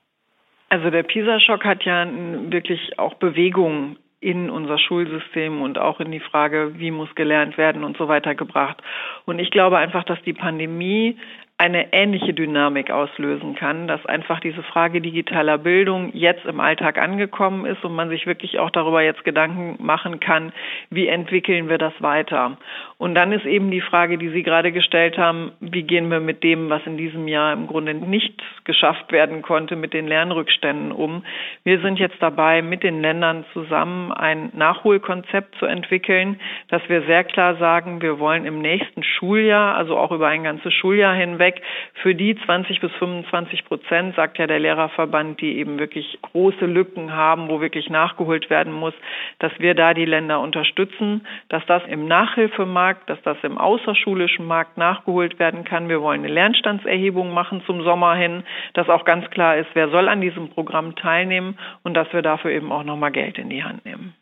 Also 0.71 0.91
der 0.91 1.03
PISA-Schock 1.03 1.65
hat 1.65 1.85
ja 1.85 2.07
wirklich 2.51 2.99
auch 2.99 3.15
Bewegung 3.15 3.97
in 4.21 4.51
unser 4.51 4.79
Schulsystem 4.79 5.63
und 5.63 5.79
auch 5.79 6.01
in 6.01 6.11
die 6.11 6.21
Frage, 6.21 6.73
wie 6.79 6.91
muss 6.91 7.15
gelernt 7.15 7.57
werden 7.57 7.85
und 7.85 7.97
so 7.97 8.09
weiter 8.09 8.35
gebracht. 8.35 8.83
Und 9.27 9.39
ich 9.39 9.51
glaube 9.51 9.79
einfach, 9.79 10.05
dass 10.05 10.21
die 10.23 10.33
Pandemie 10.33 11.17
eine 11.61 11.93
ähnliche 11.93 12.33
Dynamik 12.35 12.93
auslösen 12.93 13.57
kann, 13.57 13.89
dass 13.89 14.07
einfach 14.07 14.39
diese 14.39 14.63
Frage 14.63 15.01
digitaler 15.01 15.59
Bildung 15.59 16.11
jetzt 16.15 16.45
im 16.45 16.61
Alltag 16.61 16.99
angekommen 16.99 17.67
ist 17.67 17.85
und 17.85 17.97
man 17.97 18.11
sich 18.11 18.27
wirklich 18.27 18.61
auch 18.61 18.71
darüber 18.71 19.03
jetzt 19.03 19.25
Gedanken 19.25 19.77
machen 19.85 20.21
kann, 20.21 20.53
wie 20.91 21.09
entwickeln 21.09 21.69
wir 21.69 21.79
das 21.79 21.95
weiter. 22.01 22.59
Und 22.99 23.15
dann 23.15 23.33
ist 23.33 23.47
eben 23.47 23.71
die 23.71 23.81
Frage, 23.81 24.19
die 24.19 24.29
Sie 24.29 24.43
gerade 24.43 24.73
gestellt 24.73 25.19
haben, 25.19 25.53
wie 25.61 25.83
gehen 25.83 26.11
wir 26.11 26.21
mit 26.21 26.43
dem, 26.43 26.69
was 26.71 26.83
in 26.87 26.97
diesem 26.97 27.29
Jahr 27.29 27.53
im 27.53 27.67
Grunde 27.67 27.95
nicht 27.95 28.41
geschafft 28.65 29.11
werden 29.13 29.43
konnte, 29.43 29.77
mit 29.77 29.95
den 29.95 30.07
Lernrückständen 30.07 30.93
um. 30.93 31.25
Wir 31.65 31.81
sind 31.81 31.99
jetzt 31.99 32.21
dabei, 32.21 32.63
mit 32.63 32.83
den 32.83 33.01
Ländern 33.01 33.45
zusammen 33.53 34.13
ein 34.13 34.51
Nachholkonzept 34.55 35.57
zu 35.57 35.67
entwickeln, 35.67 36.41
dass 36.69 36.83
wir 36.89 37.03
sehr 37.03 37.25
klar 37.25 37.57
sagen, 37.57 38.03
wir 38.03 38.19
wollen 38.19 38.45
im 38.45 38.61
nächsten 38.61 39.03
Schuljahr, 39.03 39.77
also 39.77 39.97
auch 39.97 40.13
über 40.13 40.29
ein 40.29 40.45
ganzes 40.45 40.73
Schuljahr 40.75 41.15
hinweg, 41.15 41.49
weg. 41.49 41.63
Für 42.03 42.15
die 42.15 42.37
20 42.37 42.81
bis 42.81 42.93
25 42.99 43.65
Prozent, 43.65 44.15
sagt 44.15 44.39
ja 44.39 44.47
der 44.47 44.59
Lehrerverband, 44.59 45.41
die 45.41 45.59
eben 45.59 45.79
wirklich 45.79 46.19
große 46.23 46.67
Lücken 46.67 47.13
haben, 47.13 47.49
wo 47.49 47.61
wirklich 47.61 47.91
nachgeholt 47.91 48.51
werden 48.51 48.73
muss, 48.73 48.95
dass 49.39 49.53
wir 49.59 49.75
da 49.75 49.95
die 49.95 50.05
Länder 50.05 50.41
unterstützen, 50.41 51.27
dass 51.49 51.65
das 51.67 51.83
im 51.89 52.07
Nachhilfemarkt, 52.07 52.88
dass 53.07 53.19
das 53.23 53.37
im 53.43 53.59
außerschulischen 53.59 54.45
Markt 54.45 54.79
nachgeholt 54.79 55.39
werden 55.39 55.65
kann. 55.65 55.89
Wir 55.89 56.01
wollen 56.01 56.25
eine 56.25 56.33
Lernstandserhebung 56.33 57.33
machen 57.33 57.63
zum 57.67 57.83
Sommer 57.83 58.15
hin, 58.15 58.45
dass 58.75 58.89
auch 58.89 59.05
ganz 59.05 59.29
klar 59.31 59.57
ist, 59.57 59.69
wer 59.75 59.91
soll 59.91 60.09
an 60.09 60.21
diesem 60.21 60.51
Programm 60.51 60.97
teilnehmen 60.97 61.59
und 61.83 61.95
dass 61.95 62.13
wir 62.13 62.23
dafür 62.23 62.51
eben 62.51 62.73
auch 62.73 62.85
nochmal 62.85 63.13
Geld 63.13 63.39
in 63.39 63.51
die 63.51 63.63
Hand 63.63 63.85
nehmen. 63.85 64.15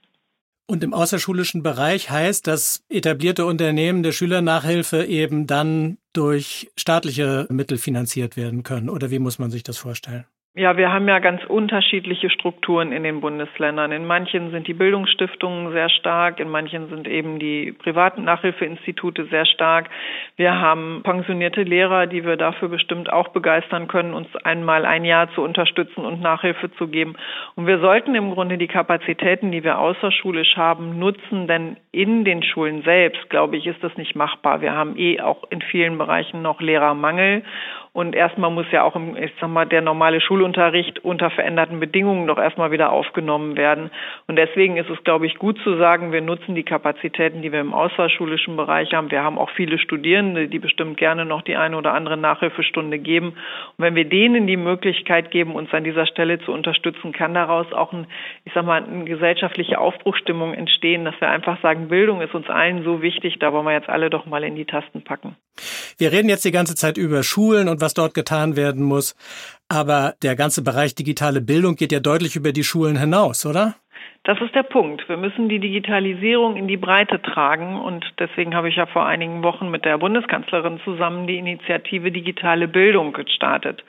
Und 0.68 0.82
im 0.82 0.92
außerschulischen 0.92 1.62
Bereich 1.62 2.10
heißt, 2.10 2.46
dass 2.46 2.84
etablierte 2.88 3.46
Unternehmen 3.46 4.02
der 4.02 4.10
Schülernachhilfe 4.10 5.04
eben 5.04 5.46
dann 5.46 5.98
durch 6.12 6.70
staatliche 6.76 7.46
Mittel 7.50 7.78
finanziert 7.78 8.36
werden 8.36 8.64
können. 8.64 8.88
Oder 8.88 9.12
wie 9.12 9.20
muss 9.20 9.38
man 9.38 9.50
sich 9.50 9.62
das 9.62 9.78
vorstellen? 9.78 10.26
Ja, 10.58 10.78
wir 10.78 10.90
haben 10.90 11.06
ja 11.06 11.18
ganz 11.18 11.44
unterschiedliche 11.44 12.30
Strukturen 12.30 12.90
in 12.90 13.02
den 13.02 13.20
Bundesländern. 13.20 13.92
In 13.92 14.06
manchen 14.06 14.52
sind 14.52 14.66
die 14.66 14.72
Bildungsstiftungen 14.72 15.70
sehr 15.72 15.90
stark, 15.90 16.40
in 16.40 16.48
manchen 16.48 16.88
sind 16.88 17.06
eben 17.06 17.38
die 17.38 17.72
privaten 17.72 18.24
Nachhilfeinstitute 18.24 19.26
sehr 19.26 19.44
stark. 19.44 19.90
Wir 20.36 20.58
haben 20.58 21.02
pensionierte 21.02 21.62
Lehrer, 21.62 22.06
die 22.06 22.24
wir 22.24 22.38
dafür 22.38 22.70
bestimmt 22.70 23.12
auch 23.12 23.28
begeistern 23.28 23.86
können, 23.86 24.14
uns 24.14 24.34
einmal 24.44 24.86
ein 24.86 25.04
Jahr 25.04 25.30
zu 25.34 25.42
unterstützen 25.42 26.06
und 26.06 26.22
Nachhilfe 26.22 26.72
zu 26.78 26.88
geben. 26.88 27.16
Und 27.56 27.66
wir 27.66 27.78
sollten 27.80 28.14
im 28.14 28.32
Grunde 28.32 28.56
die 28.56 28.66
Kapazitäten, 28.66 29.52
die 29.52 29.62
wir 29.62 29.78
außerschulisch 29.78 30.56
haben, 30.56 30.98
nutzen, 30.98 31.48
denn 31.48 31.76
in 31.92 32.24
den 32.24 32.42
Schulen 32.42 32.80
selbst, 32.80 33.28
glaube 33.28 33.58
ich, 33.58 33.66
ist 33.66 33.84
das 33.84 33.94
nicht 33.98 34.16
machbar. 34.16 34.62
Wir 34.62 34.72
haben 34.72 34.96
eh 34.96 35.20
auch 35.20 35.44
in 35.50 35.60
vielen 35.60 35.98
Bereichen 35.98 36.40
noch 36.40 36.62
Lehrermangel 36.62 37.42
und 37.96 38.14
erstmal 38.14 38.50
muss 38.50 38.70
ja 38.72 38.82
auch, 38.82 38.94
ich 39.18 39.32
sag 39.40 39.48
mal, 39.48 39.64
der 39.64 39.80
normale 39.80 40.20
Schulunterricht 40.20 41.02
unter 41.02 41.30
veränderten 41.30 41.80
Bedingungen 41.80 42.26
doch 42.26 42.36
erstmal 42.36 42.70
wieder 42.70 42.92
aufgenommen 42.92 43.56
werden. 43.56 43.90
Und 44.26 44.36
deswegen 44.36 44.76
ist 44.76 44.90
es, 44.90 45.02
glaube 45.02 45.24
ich, 45.24 45.36
gut 45.38 45.58
zu 45.64 45.78
sagen, 45.78 46.12
wir 46.12 46.20
nutzen 46.20 46.54
die 46.54 46.62
Kapazitäten, 46.62 47.40
die 47.40 47.52
wir 47.52 47.60
im 47.62 47.72
außerschulischen 47.72 48.54
Bereich 48.54 48.92
haben. 48.92 49.10
Wir 49.10 49.24
haben 49.24 49.38
auch 49.38 49.48
viele 49.48 49.78
Studierende, 49.78 50.46
die 50.46 50.58
bestimmt 50.58 50.98
gerne 50.98 51.24
noch 51.24 51.40
die 51.40 51.56
eine 51.56 51.74
oder 51.74 51.94
andere 51.94 52.18
Nachhilfestunde 52.18 52.98
geben. 52.98 53.28
Und 53.28 53.84
wenn 53.86 53.94
wir 53.94 54.04
denen 54.04 54.46
die 54.46 54.58
Möglichkeit 54.58 55.30
geben, 55.30 55.54
uns 55.54 55.72
an 55.72 55.84
dieser 55.84 56.04
Stelle 56.04 56.38
zu 56.40 56.52
unterstützen, 56.52 57.12
kann 57.12 57.32
daraus 57.32 57.72
auch 57.72 57.94
ein, 57.94 58.06
ich 58.44 58.52
sag 58.52 58.66
mal, 58.66 58.84
eine 58.84 59.06
gesellschaftliche 59.06 59.78
Aufbruchstimmung 59.78 60.52
entstehen, 60.52 61.06
dass 61.06 61.18
wir 61.18 61.30
einfach 61.30 61.62
sagen, 61.62 61.88
Bildung 61.88 62.20
ist 62.20 62.34
uns 62.34 62.50
allen 62.50 62.84
so 62.84 63.00
wichtig, 63.00 63.38
da 63.38 63.54
wollen 63.54 63.64
wir 63.64 63.72
jetzt 63.72 63.88
alle 63.88 64.10
doch 64.10 64.26
mal 64.26 64.44
in 64.44 64.54
die 64.54 64.66
Tasten 64.66 65.02
packen. 65.02 65.34
Wir 65.98 66.12
reden 66.12 66.28
jetzt 66.28 66.44
die 66.44 66.52
ganze 66.52 66.74
Zeit 66.74 66.96
über 66.98 67.22
Schulen 67.22 67.68
und 67.68 67.80
was 67.80 67.94
dort 67.94 68.14
getan 68.14 68.56
werden 68.56 68.82
muss. 68.82 69.16
Aber 69.68 70.14
der 70.22 70.36
ganze 70.36 70.62
Bereich 70.62 70.94
digitale 70.94 71.40
Bildung 71.40 71.76
geht 71.76 71.92
ja 71.92 72.00
deutlich 72.00 72.36
über 72.36 72.52
die 72.52 72.64
Schulen 72.64 72.96
hinaus, 72.96 73.44
oder? 73.46 73.74
Das 74.26 74.40
ist 74.40 74.56
der 74.56 74.64
Punkt. 74.64 75.08
Wir 75.08 75.16
müssen 75.16 75.48
die 75.48 75.60
Digitalisierung 75.60 76.56
in 76.56 76.66
die 76.66 76.76
Breite 76.76 77.22
tragen 77.22 77.80
und 77.80 78.04
deswegen 78.18 78.56
habe 78.56 78.68
ich 78.68 78.74
ja 78.74 78.86
vor 78.86 79.06
einigen 79.06 79.44
Wochen 79.44 79.70
mit 79.70 79.84
der 79.84 79.98
Bundeskanzlerin 79.98 80.80
zusammen 80.84 81.28
die 81.28 81.38
Initiative 81.38 82.10
Digitale 82.10 82.66
Bildung 82.66 83.12
gestartet. 83.12 83.84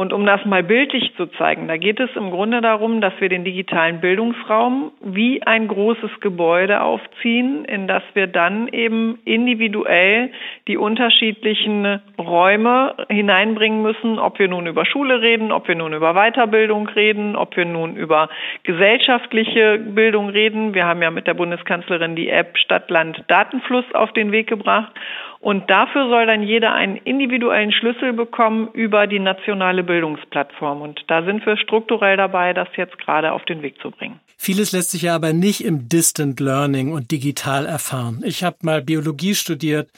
Und 0.00 0.14
um 0.14 0.24
das 0.24 0.42
mal 0.46 0.62
bildlich 0.62 1.12
zu 1.18 1.26
zeigen, 1.26 1.68
da 1.68 1.76
geht 1.76 2.00
es 2.00 2.08
im 2.16 2.30
Grunde 2.30 2.62
darum, 2.62 3.02
dass 3.02 3.12
wir 3.18 3.28
den 3.28 3.44
digitalen 3.44 4.00
Bildungsraum 4.00 4.92
wie 5.02 5.42
ein 5.42 5.68
großes 5.68 6.20
Gebäude 6.20 6.80
aufziehen, 6.80 7.66
in 7.66 7.86
das 7.86 8.02
wir 8.14 8.26
dann 8.26 8.68
eben 8.68 9.18
individuell 9.26 10.30
die 10.68 10.78
unterschiedlichen 10.78 12.00
Räume 12.18 12.94
hineinbringen 13.10 13.82
müssen, 13.82 14.18
ob 14.18 14.38
wir 14.38 14.48
nun 14.48 14.66
über 14.66 14.86
Schule 14.86 15.20
reden, 15.20 15.52
ob 15.52 15.68
wir 15.68 15.74
nun 15.74 15.92
über 15.92 16.14
Weiterbildung 16.14 16.88
reden, 16.88 17.36
ob 17.36 17.54
wir 17.58 17.66
nun 17.66 17.94
über 17.96 18.30
gesellschaftliche 18.62 19.76
Bildung 19.76 20.30
reden. 20.30 20.72
Wir 20.72 20.86
haben 20.86 21.02
ja 21.02 21.10
mit 21.10 21.26
der 21.26 21.34
Bundeskanzlerin 21.34 22.16
die 22.16 22.30
App 22.30 22.56
Stadt-Land 22.56 23.24
Datenfluss 23.28 23.84
auf 23.92 24.14
den 24.14 24.32
Weg 24.32 24.46
gebracht. 24.46 24.94
Und 25.40 25.70
dafür 25.70 26.08
soll 26.08 26.26
dann 26.26 26.42
jeder 26.42 26.74
einen 26.74 26.96
individuellen 26.96 27.72
Schlüssel 27.72 28.12
bekommen 28.12 28.68
über 28.74 29.06
die 29.06 29.18
nationale 29.18 29.82
Bildungsplattform. 29.82 30.82
Und 30.82 31.02
da 31.08 31.24
sind 31.24 31.44
wir 31.46 31.56
strukturell 31.56 32.18
dabei, 32.18 32.52
das 32.52 32.68
jetzt 32.76 32.98
gerade 32.98 33.32
auf 33.32 33.44
den 33.46 33.62
Weg 33.62 33.80
zu 33.80 33.90
bringen. 33.90 34.20
Vieles 34.36 34.72
lässt 34.72 34.90
sich 34.90 35.02
ja 35.02 35.14
aber 35.14 35.32
nicht 35.32 35.64
im 35.64 35.88
Distant 35.88 36.40
Learning 36.40 36.92
und 36.92 37.10
digital 37.10 37.64
erfahren. 37.64 38.22
Ich 38.24 38.44
habe 38.44 38.58
mal 38.62 38.82
Biologie 38.82 39.34
studiert, 39.34 39.90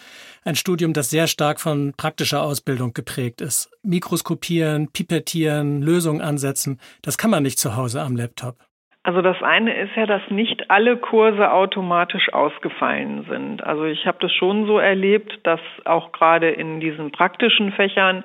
ein 0.45 0.55
Studium, 0.55 0.93
das 0.93 1.11
sehr 1.11 1.27
stark 1.27 1.61
von 1.61 1.93
praktischer 1.97 2.43
Ausbildung 2.43 2.93
geprägt 2.93 3.41
ist. 3.41 3.71
Mikroskopieren, 3.83 4.89
pipettieren, 4.93 5.83
Lösungen 5.83 6.21
ansetzen, 6.21 6.81
das 7.03 7.19
kann 7.19 7.31
man 7.31 7.43
nicht 7.43 7.59
zu 7.59 7.77
Hause 7.77 8.01
am 8.03 8.17
Laptop. 8.17 8.57
Also 9.05 9.21
das 9.21 9.43
eine 9.43 9.75
ist 9.75 9.97
ja, 9.97 10.07
dass 10.07 10.23
nicht 10.31 10.71
alle 10.71 10.97
Kurse 10.97 11.53
automatisch 11.53 12.33
ausgefallen 12.33 13.27
sind. 13.29 13.65
Also 13.65 13.85
ich 13.85 14.07
habe 14.07 14.19
das 14.21 14.33
schon 14.33 14.67
so 14.67 14.79
erlebt, 14.79 15.41
dass 15.43 15.59
auch 15.85 16.13
gerade 16.13 16.51
in 16.51 16.79
diesen 16.79 17.11
praktischen 17.11 17.73
Fächern 17.73 18.23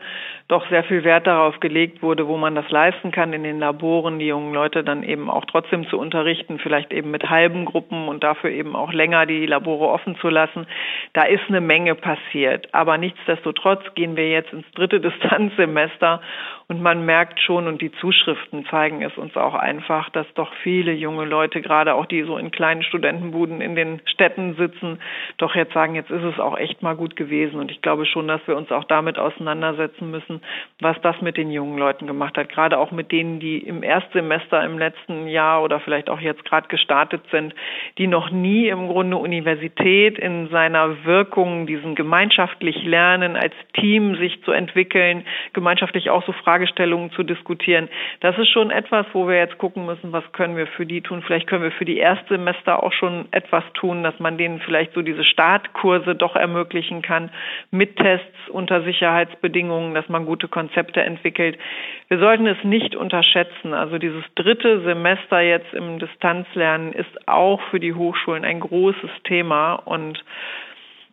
doch 0.48 0.69
sehr 0.69 0.84
viel 0.84 1.03
Wert 1.03 1.25
darauf 1.25 1.60
gelegt 1.60 2.03
wurde, 2.03 2.27
wo 2.27 2.38
man 2.38 2.53
das 2.53 2.69
leisten 2.69 3.12
kann, 3.12 3.34
in 3.34 3.43
den 3.43 3.57
Laboren 3.60 4.19
die 4.19 4.27
jungen 4.27 4.53
Leute 4.53 4.84
dann 4.84 5.01
eben 5.01 5.31
auch 5.31 5.46
trotzdem 5.46 5.88
zu 5.88 5.98
unterrichten, 5.98 6.60
vielleicht 6.60 6.93
eben 6.93 7.10
mit 7.10 7.27
halben 7.27 7.65
Gruppen 7.65 8.07
und 8.07 8.24
dafür 8.24 8.51
eben 8.51 8.75
auch 8.75 8.93
länger 8.93 9.25
die 9.25 9.48
Labore 9.48 9.88
offen 9.88 10.15
zu 10.17 10.29
lassen. 10.29 10.67
Da 11.13 11.24
ist 11.24 11.43
eine 11.50 11.60
Menge 11.60 11.96
passiert. 11.96 12.72
Aber 12.75 13.00
nichtsdestotrotz 13.00 13.84
gehen 13.96 14.15
wir 14.15 14.29
jetzt 14.29 14.53
ins 14.53 14.69
dritte 14.75 15.00
Distanzsemester 15.01 16.22
und 16.69 16.81
man 16.81 17.05
merkt 17.05 17.39
schon, 17.39 17.65
und 17.65 17.81
die 17.81 17.93
Zuschriften 17.93 18.65
zeigen 18.65 19.01
es 19.01 19.17
uns 19.17 19.38
auch 19.38 19.53
einfach, 19.53 20.09
dass 20.09 20.27
doch 20.33 20.51
viele 20.63 20.91
junge 20.91 21.24
Leute, 21.24 21.62
gerade 21.62 21.95
auch 21.95 22.05
die 22.05 22.24
so 22.24 22.38
in 22.38 22.51
kleinen 22.51 22.83
Studentenbuden 22.83 23.62
in 23.62 23.75
den 23.75 24.01
Städten 24.05 24.55
sitzen, 24.55 25.00
doch 25.38 25.55
jetzt 25.55 25.74
sagen, 25.74 25.95
jetzt 25.95 26.12
ist 26.12 26.24
es 26.24 26.39
auch 26.39 26.57
echt 26.57 26.83
mal 26.83 26.97
gut 26.97 27.15
gewesen. 27.15 27.62
Und 27.62 27.71
ich 27.71 27.81
glaube 27.81 28.05
schon, 28.05 28.27
dass 28.27 28.45
wir 28.47 28.57
uns 28.57 28.69
auch 28.74 28.83
damit 28.83 29.17
auseinandersetzen 29.17 30.12
müssen, 30.12 30.41
was 30.81 31.00
das 31.01 31.21
mit 31.21 31.38
den 31.38 31.51
jungen 31.51 31.77
Leuten 31.77 32.05
gemacht 32.05 32.38
hat. 32.38 32.50
Gerade 32.50 32.77
auch 32.79 32.91
mit 32.91 33.13
denen, 33.13 33.39
die 33.39 33.59
im 33.59 33.81
Erstsemester 33.81 34.62
im 34.65 34.77
letzten 34.77 35.29
Jahr 35.29 35.63
oder 35.63 35.79
vielleicht 35.79 36.09
auch 36.09 36.19
jetzt 36.19 36.43
gerade 36.43 36.67
gestartet 36.67 37.21
sind, 37.31 37.55
die 37.97 38.07
noch 38.07 38.29
nie 38.29 38.67
im 38.67 38.89
Grunde 38.89 39.15
Universität 39.15 40.19
in 40.19 40.50
seiner 40.50 41.05
Wirkung, 41.05 41.65
diesen 41.65 41.95
gemeinschaftlich 41.95 42.83
lernen, 42.83 43.38
als 43.38 43.53
Team 43.74 44.17
sich 44.17 44.43
zu 44.43 44.51
entwickeln, 44.51 45.25
gemeinschaftlich 45.53 46.09
auch 46.09 46.25
so 46.25 46.33
Fragestellungen 46.57 47.11
zu 47.11 47.21
diskutieren. 47.21 47.87
Das 48.21 48.35
ist 48.37 48.49
schon 48.49 48.71
etwas, 48.71 49.05
wo 49.13 49.27
wir 49.27 49.37
jetzt 49.37 49.59
gucken 49.59 49.85
müssen, 49.85 50.11
was 50.11 50.23
können 50.31 50.57
wir 50.57 50.65
für 50.65 50.87
die 50.87 51.01
tun. 51.01 51.21
Vielleicht 51.21 51.45
können 51.45 51.61
wir 51.61 51.71
für 51.71 51.85
die 51.85 51.97
Erstsemester 51.97 52.81
auch 52.81 52.93
schon 52.93 53.27
etwas 53.31 53.63
tun, 53.75 54.01
dass 54.01 54.19
man 54.19 54.39
denen 54.39 54.59
vielleicht 54.59 54.93
so 54.93 55.03
diese 55.03 55.23
Startkurse 55.23 56.15
doch 56.15 56.35
ermöglichen 56.35 57.03
kann 57.03 57.29
mit 57.69 57.97
Tests 57.97 58.49
unter 58.49 58.81
Sicherheitsbedingungen, 58.81 59.93
dass 59.93 60.09
man 60.09 60.25
gute 60.25 60.47
Konzepte 60.47 61.01
entwickelt. 61.01 61.59
Wir 62.07 62.17
sollten 62.17 62.47
es 62.47 62.63
nicht 62.63 62.95
unterschätzen. 62.95 63.75
Also 63.75 63.99
dieses 63.99 64.23
dritte 64.33 64.81
Semester 64.81 65.41
jetzt 65.41 65.73
im 65.73 65.99
Distanzlernen 65.99 66.91
ist 66.91 67.27
auch 67.27 67.61
für 67.69 67.79
die 67.79 67.93
Hochschulen 67.93 68.45
ein 68.45 68.61
großes 68.61 69.11
Thema 69.25 69.75
und 69.75 70.23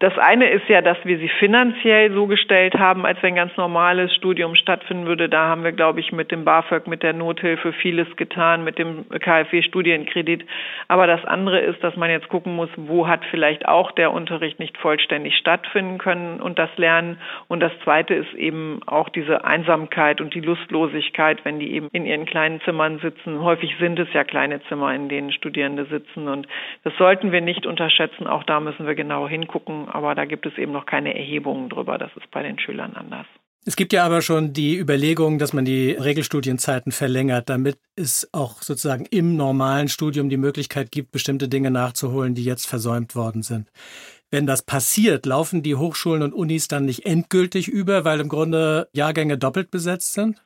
das 0.00 0.18
eine 0.18 0.50
ist 0.50 0.68
ja, 0.68 0.80
dass 0.80 0.98
wir 1.04 1.18
sie 1.18 1.28
finanziell 1.28 2.12
so 2.12 2.26
gestellt 2.26 2.74
haben, 2.74 3.06
als 3.06 3.22
wenn 3.22 3.36
ganz 3.36 3.56
normales 3.56 4.12
Studium 4.14 4.56
stattfinden 4.56 5.06
würde. 5.06 5.28
Da 5.28 5.46
haben 5.46 5.62
wir, 5.62 5.70
glaube 5.70 6.00
ich, 6.00 6.10
mit 6.10 6.32
dem 6.32 6.44
BAföG, 6.44 6.88
mit 6.88 7.04
der 7.04 7.12
Nothilfe 7.12 7.72
vieles 7.72 8.08
getan, 8.16 8.64
mit 8.64 8.78
dem 8.78 9.08
KfW-Studienkredit. 9.08 10.44
Aber 10.88 11.06
das 11.06 11.24
andere 11.24 11.60
ist, 11.60 11.82
dass 11.84 11.94
man 11.94 12.10
jetzt 12.10 12.28
gucken 12.28 12.56
muss, 12.56 12.68
wo 12.76 13.06
hat 13.06 13.24
vielleicht 13.30 13.68
auch 13.68 13.92
der 13.92 14.12
Unterricht 14.12 14.58
nicht 14.58 14.76
vollständig 14.78 15.36
stattfinden 15.36 15.98
können 15.98 16.40
und 16.40 16.58
das 16.58 16.70
Lernen. 16.76 17.18
Und 17.46 17.60
das 17.60 17.72
zweite 17.84 18.14
ist 18.14 18.34
eben 18.34 18.80
auch 18.86 19.08
diese 19.08 19.44
Einsamkeit 19.44 20.20
und 20.20 20.34
die 20.34 20.40
Lustlosigkeit, 20.40 21.44
wenn 21.44 21.60
die 21.60 21.72
eben 21.72 21.88
in 21.92 22.04
ihren 22.04 22.26
kleinen 22.26 22.60
Zimmern 22.62 22.98
sitzen. 22.98 23.40
Häufig 23.42 23.76
sind 23.78 23.98
es 24.00 24.12
ja 24.12 24.24
kleine 24.24 24.60
Zimmer, 24.64 24.92
in 24.92 25.08
denen 25.08 25.30
Studierende 25.30 25.84
sitzen. 25.84 26.26
Und 26.26 26.48
das 26.82 26.94
sollten 26.96 27.30
wir 27.30 27.40
nicht 27.40 27.64
unterschätzen. 27.64 28.26
Auch 28.26 28.42
da 28.42 28.58
müssen 28.58 28.86
wir 28.88 28.96
genau 28.96 29.28
hingucken 29.28 29.84
aber 29.88 30.14
da 30.14 30.25
gibt 30.25 30.47
es 30.47 30.57
eben 30.59 30.73
noch 30.73 30.87
keine 30.87 31.14
Erhebungen 31.14 31.69
drüber. 31.69 31.99
Das 31.99 32.11
ist 32.17 32.31
bei 32.31 32.43
den 32.43 32.59
Schülern 32.59 32.95
anders. 32.95 33.26
Es 33.67 33.76
gibt 33.76 33.95
ja 33.95 34.05
aber 34.05 34.21
schon 34.21 34.53
die 34.53 34.76
Überlegung, 34.76 35.38
dass 35.38 35.55
man 35.55 35.64
die 35.64 35.93
Regelstudienzeiten 35.93 36.93
verlängert, 36.93 37.49
damit 37.49 37.79
es 37.97 38.29
auch 38.33 38.61
sozusagen 38.61 39.07
im 39.07 39.37
normalen 39.37 39.88
Studium 39.88 40.29
die 40.29 40.37
Möglichkeit 40.37 40.93
gibt, 40.93 41.12
bestimmte 41.12 41.49
Dinge 41.49 41.71
nachzuholen, 41.71 42.35
die 42.35 42.45
jetzt 42.45 42.67
versäumt 42.67 43.17
worden 43.17 43.43
sind. 43.43 43.71
Wenn 44.31 44.47
das 44.47 44.62
passiert, 44.62 45.25
laufen 45.25 45.62
die 45.62 45.76
Hochschulen 45.76 46.23
und 46.23 46.35
Unis 46.35 46.69
dann 46.69 46.85
nicht 46.85 47.07
endgültig 47.07 47.69
über, 47.69 48.05
weil 48.05 48.21
im 48.21 48.29
Grunde 48.29 48.88
Jahrgänge 48.93 49.38
doppelt 49.38 49.71
besetzt 49.71 50.12
sind? 50.12 50.45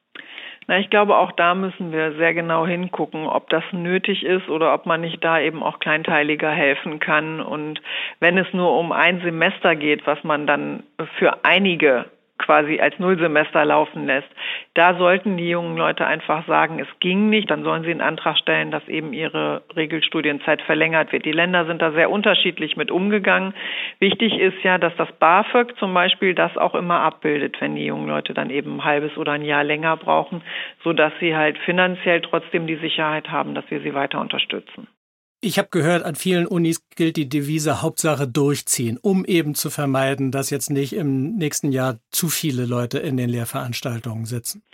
Na, 0.68 0.78
ich 0.78 0.90
glaube, 0.90 1.16
auch 1.16 1.32
da 1.32 1.54
müssen 1.54 1.92
wir 1.92 2.12
sehr 2.12 2.34
genau 2.34 2.66
hingucken, 2.66 3.26
ob 3.26 3.48
das 3.48 3.64
nötig 3.72 4.22
ist 4.22 4.50
oder 4.50 4.74
ob 4.74 4.84
man 4.84 5.00
nicht 5.00 5.24
da 5.24 5.40
eben 5.40 5.62
auch 5.62 5.78
kleinteiliger 5.78 6.50
helfen 6.50 7.00
kann. 7.00 7.40
Und 7.40 7.80
wenn 8.20 8.36
es 8.36 8.52
nur 8.52 8.76
um 8.78 8.92
ein 8.92 9.22
Semester 9.22 9.74
geht, 9.76 10.06
was 10.06 10.22
man 10.24 10.46
dann 10.46 10.82
für 11.18 11.42
einige 11.42 12.04
quasi 12.38 12.80
als 12.80 12.98
Nullsemester 12.98 13.64
laufen 13.64 14.06
lässt. 14.06 14.28
Da 14.74 14.94
sollten 14.94 15.36
die 15.36 15.48
jungen 15.48 15.76
Leute 15.76 16.06
einfach 16.06 16.46
sagen, 16.46 16.78
es 16.78 16.88
ging 17.00 17.28
nicht, 17.28 17.50
dann 17.50 17.64
sollen 17.64 17.82
sie 17.82 17.90
einen 17.90 18.00
Antrag 18.00 18.38
stellen, 18.38 18.70
dass 18.70 18.86
eben 18.88 19.12
ihre 19.12 19.62
Regelstudienzeit 19.76 20.62
verlängert 20.62 21.12
wird. 21.12 21.24
Die 21.24 21.32
Länder 21.32 21.66
sind 21.66 21.82
da 21.82 21.92
sehr 21.92 22.10
unterschiedlich 22.10 22.76
mit 22.76 22.90
umgegangen. 22.90 23.54
Wichtig 23.98 24.38
ist 24.38 24.62
ja, 24.62 24.78
dass 24.78 24.94
das 24.96 25.10
BAföG 25.12 25.76
zum 25.78 25.92
Beispiel 25.92 26.34
das 26.34 26.56
auch 26.56 26.74
immer 26.74 27.00
abbildet, 27.00 27.60
wenn 27.60 27.76
die 27.76 27.86
jungen 27.86 28.08
Leute 28.08 28.34
dann 28.34 28.50
eben 28.50 28.76
ein 28.76 28.84
halbes 28.84 29.16
oder 29.16 29.32
ein 29.32 29.44
Jahr 29.44 29.64
länger 29.64 29.96
brauchen, 29.96 30.42
sodass 30.84 31.12
sie 31.20 31.36
halt 31.36 31.58
finanziell 31.58 32.20
trotzdem 32.20 32.66
die 32.66 32.76
Sicherheit 32.76 33.30
haben, 33.30 33.54
dass 33.54 33.70
wir 33.70 33.80
sie 33.80 33.94
weiter 33.94 34.20
unterstützen. 34.20 34.86
Ich 35.40 35.56
habe 35.56 35.68
gehört, 35.70 36.02
an 36.02 36.16
vielen 36.16 36.48
Unis 36.48 36.82
gilt 36.96 37.16
die 37.16 37.28
Devise 37.28 37.80
Hauptsache 37.80 38.26
durchziehen, 38.26 38.98
um 39.00 39.24
eben 39.24 39.54
zu 39.54 39.70
vermeiden, 39.70 40.32
dass 40.32 40.50
jetzt 40.50 40.68
nicht 40.68 40.94
im 40.94 41.36
nächsten 41.36 41.70
Jahr 41.70 42.00
zu 42.10 42.28
viele 42.28 42.66
Leute 42.66 42.98
in 42.98 43.16
den 43.16 43.30
Lehrveranstaltungen 43.30 44.24
sitzen. 44.24 44.64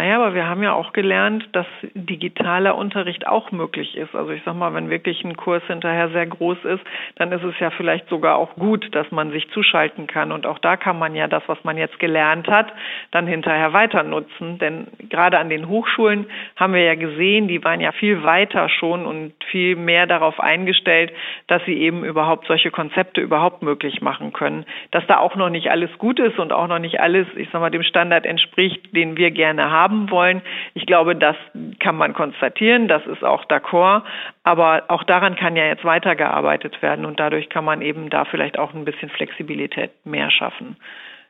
Naja, 0.00 0.16
aber 0.16 0.32
wir 0.32 0.48
haben 0.48 0.62
ja 0.62 0.72
auch 0.72 0.94
gelernt, 0.94 1.46
dass 1.52 1.66
digitaler 1.92 2.74
Unterricht 2.74 3.26
auch 3.26 3.52
möglich 3.52 3.98
ist. 3.98 4.14
Also 4.14 4.30
ich 4.30 4.40
sag 4.46 4.56
mal, 4.56 4.72
wenn 4.72 4.88
wirklich 4.88 5.22
ein 5.24 5.36
Kurs 5.36 5.62
hinterher 5.66 6.08
sehr 6.08 6.24
groß 6.24 6.56
ist, 6.64 6.82
dann 7.16 7.30
ist 7.32 7.42
es 7.42 7.52
ja 7.60 7.68
vielleicht 7.68 8.08
sogar 8.08 8.36
auch 8.36 8.54
gut, 8.54 8.94
dass 8.94 9.10
man 9.10 9.30
sich 9.30 9.50
zuschalten 9.50 10.06
kann. 10.06 10.32
Und 10.32 10.46
auch 10.46 10.58
da 10.58 10.78
kann 10.78 10.98
man 10.98 11.14
ja 11.14 11.28
das, 11.28 11.42
was 11.48 11.62
man 11.64 11.76
jetzt 11.76 11.98
gelernt 11.98 12.48
hat, 12.48 12.72
dann 13.10 13.26
hinterher 13.26 13.74
weiter 13.74 14.02
nutzen. 14.02 14.58
Denn 14.58 14.86
gerade 15.10 15.38
an 15.38 15.50
den 15.50 15.68
Hochschulen 15.68 16.24
haben 16.56 16.72
wir 16.72 16.82
ja 16.82 16.94
gesehen, 16.94 17.46
die 17.46 17.62
waren 17.62 17.82
ja 17.82 17.92
viel 17.92 18.22
weiter 18.22 18.70
schon 18.70 19.04
und 19.04 19.34
viel 19.50 19.76
mehr 19.76 20.06
darauf 20.06 20.40
eingestellt, 20.40 21.12
dass 21.46 21.62
sie 21.66 21.78
eben 21.78 22.04
überhaupt 22.04 22.46
solche 22.46 22.70
Konzepte 22.70 23.20
überhaupt 23.20 23.60
möglich 23.60 24.00
machen 24.00 24.32
können. 24.32 24.64
Dass 24.92 25.06
da 25.08 25.18
auch 25.18 25.36
noch 25.36 25.50
nicht 25.50 25.70
alles 25.70 25.90
gut 25.98 26.18
ist 26.18 26.38
und 26.38 26.54
auch 26.54 26.68
noch 26.68 26.78
nicht 26.78 27.00
alles, 27.00 27.26
ich 27.36 27.50
sag 27.52 27.60
mal, 27.60 27.68
dem 27.68 27.82
Standard 27.82 28.24
entspricht, 28.24 28.96
den 28.96 29.18
wir 29.18 29.30
gerne 29.30 29.70
haben 29.70 29.89
haben 29.90 30.10
wollen. 30.10 30.42
Ich 30.74 30.86
glaube, 30.86 31.16
das 31.16 31.36
kann 31.80 31.96
man 31.96 32.14
konstatieren, 32.14 32.88
das 32.88 33.04
ist 33.06 33.24
auch 33.24 33.44
d'accord, 33.46 34.02
aber 34.44 34.84
auch 34.88 35.04
daran 35.04 35.36
kann 35.36 35.56
ja 35.56 35.66
jetzt 35.66 35.84
weitergearbeitet 35.84 36.80
werden 36.82 37.04
und 37.04 37.18
dadurch 37.18 37.48
kann 37.48 37.64
man 37.64 37.82
eben 37.82 38.08
da 38.10 38.24
vielleicht 38.24 38.58
auch 38.58 38.72
ein 38.72 38.84
bisschen 38.84 39.10
Flexibilität 39.10 39.90
mehr 40.04 40.30
schaffen. 40.30 40.76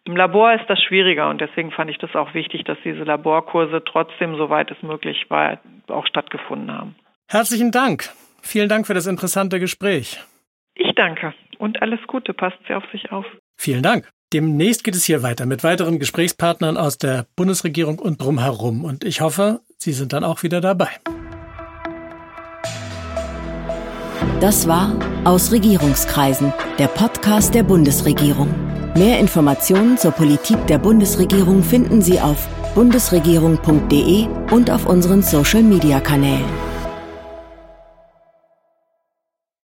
Im 0.05 0.17
Labor 0.17 0.55
ist 0.55 0.69
das 0.69 0.83
schwieriger 0.83 1.29
und 1.29 1.41
deswegen 1.41 1.71
fand 1.71 1.91
ich 1.91 1.99
das 1.99 2.15
auch 2.15 2.33
wichtig, 2.35 2.65
dass 2.65 2.79
diese 2.85 3.05
Laborkurse 3.05 3.83
trotzdem, 3.85 4.37
soweit 4.37 4.71
es 4.71 4.83
möglich 4.83 5.27
war, 5.29 5.59
auch 5.89 6.07
stattgefunden 6.07 6.73
haben. 6.73 6.95
Herzlichen 7.29 7.71
Dank. 7.71 8.05
Vielen 8.43 8.69
Dank 8.69 8.87
für 8.87 8.95
das 8.95 9.07
interessante 9.07 9.61
Gespräch. 9.61 10.19
Ich 10.75 10.95
danke 10.95 11.35
und 11.59 11.83
alles 11.83 12.01
Gute. 12.07 12.33
Passt 12.33 12.57
Sie 12.67 12.75
auf 12.75 12.85
sich 12.91 13.13
auf. 13.13 13.27
Vielen 13.59 13.83
Dank. 13.83 14.09
Demnächst 14.33 14.85
geht 14.85 14.95
es 14.95 15.05
hier 15.05 15.25
weiter 15.25 15.45
mit 15.45 15.65
weiteren 15.65 15.99
Gesprächspartnern 15.99 16.77
aus 16.77 16.99
der 16.99 17.27
Bundesregierung 17.35 17.99
und 17.99 18.23
drumherum. 18.23 18.85
Und 18.85 19.03
ich 19.03 19.21
hoffe, 19.21 19.61
Sie 19.77 19.93
sind 19.93 20.13
dann 20.13 20.23
auch 20.23 20.45
wieder 20.45 20.61
dabei. 20.61 20.89
Das 24.41 24.69
war 24.69 24.97
Aus 25.25 25.51
Regierungskreisen, 25.51 26.53
der 26.79 26.87
Podcast 26.87 27.55
der 27.55 27.65
Bundesregierung. 27.65 28.55
Mehr 28.95 29.19
Informationen 29.19 29.99
zur 29.99 30.13
Politik 30.13 30.65
der 30.69 30.79
Bundesregierung 30.79 31.65
finden 31.65 32.01
Sie 32.01 32.21
auf 32.21 32.49
bundesregierung.de 32.77 34.29
und 34.53 34.71
auf 34.71 34.87
unseren 34.87 35.23
Social-Media-Kanälen. 35.23 36.70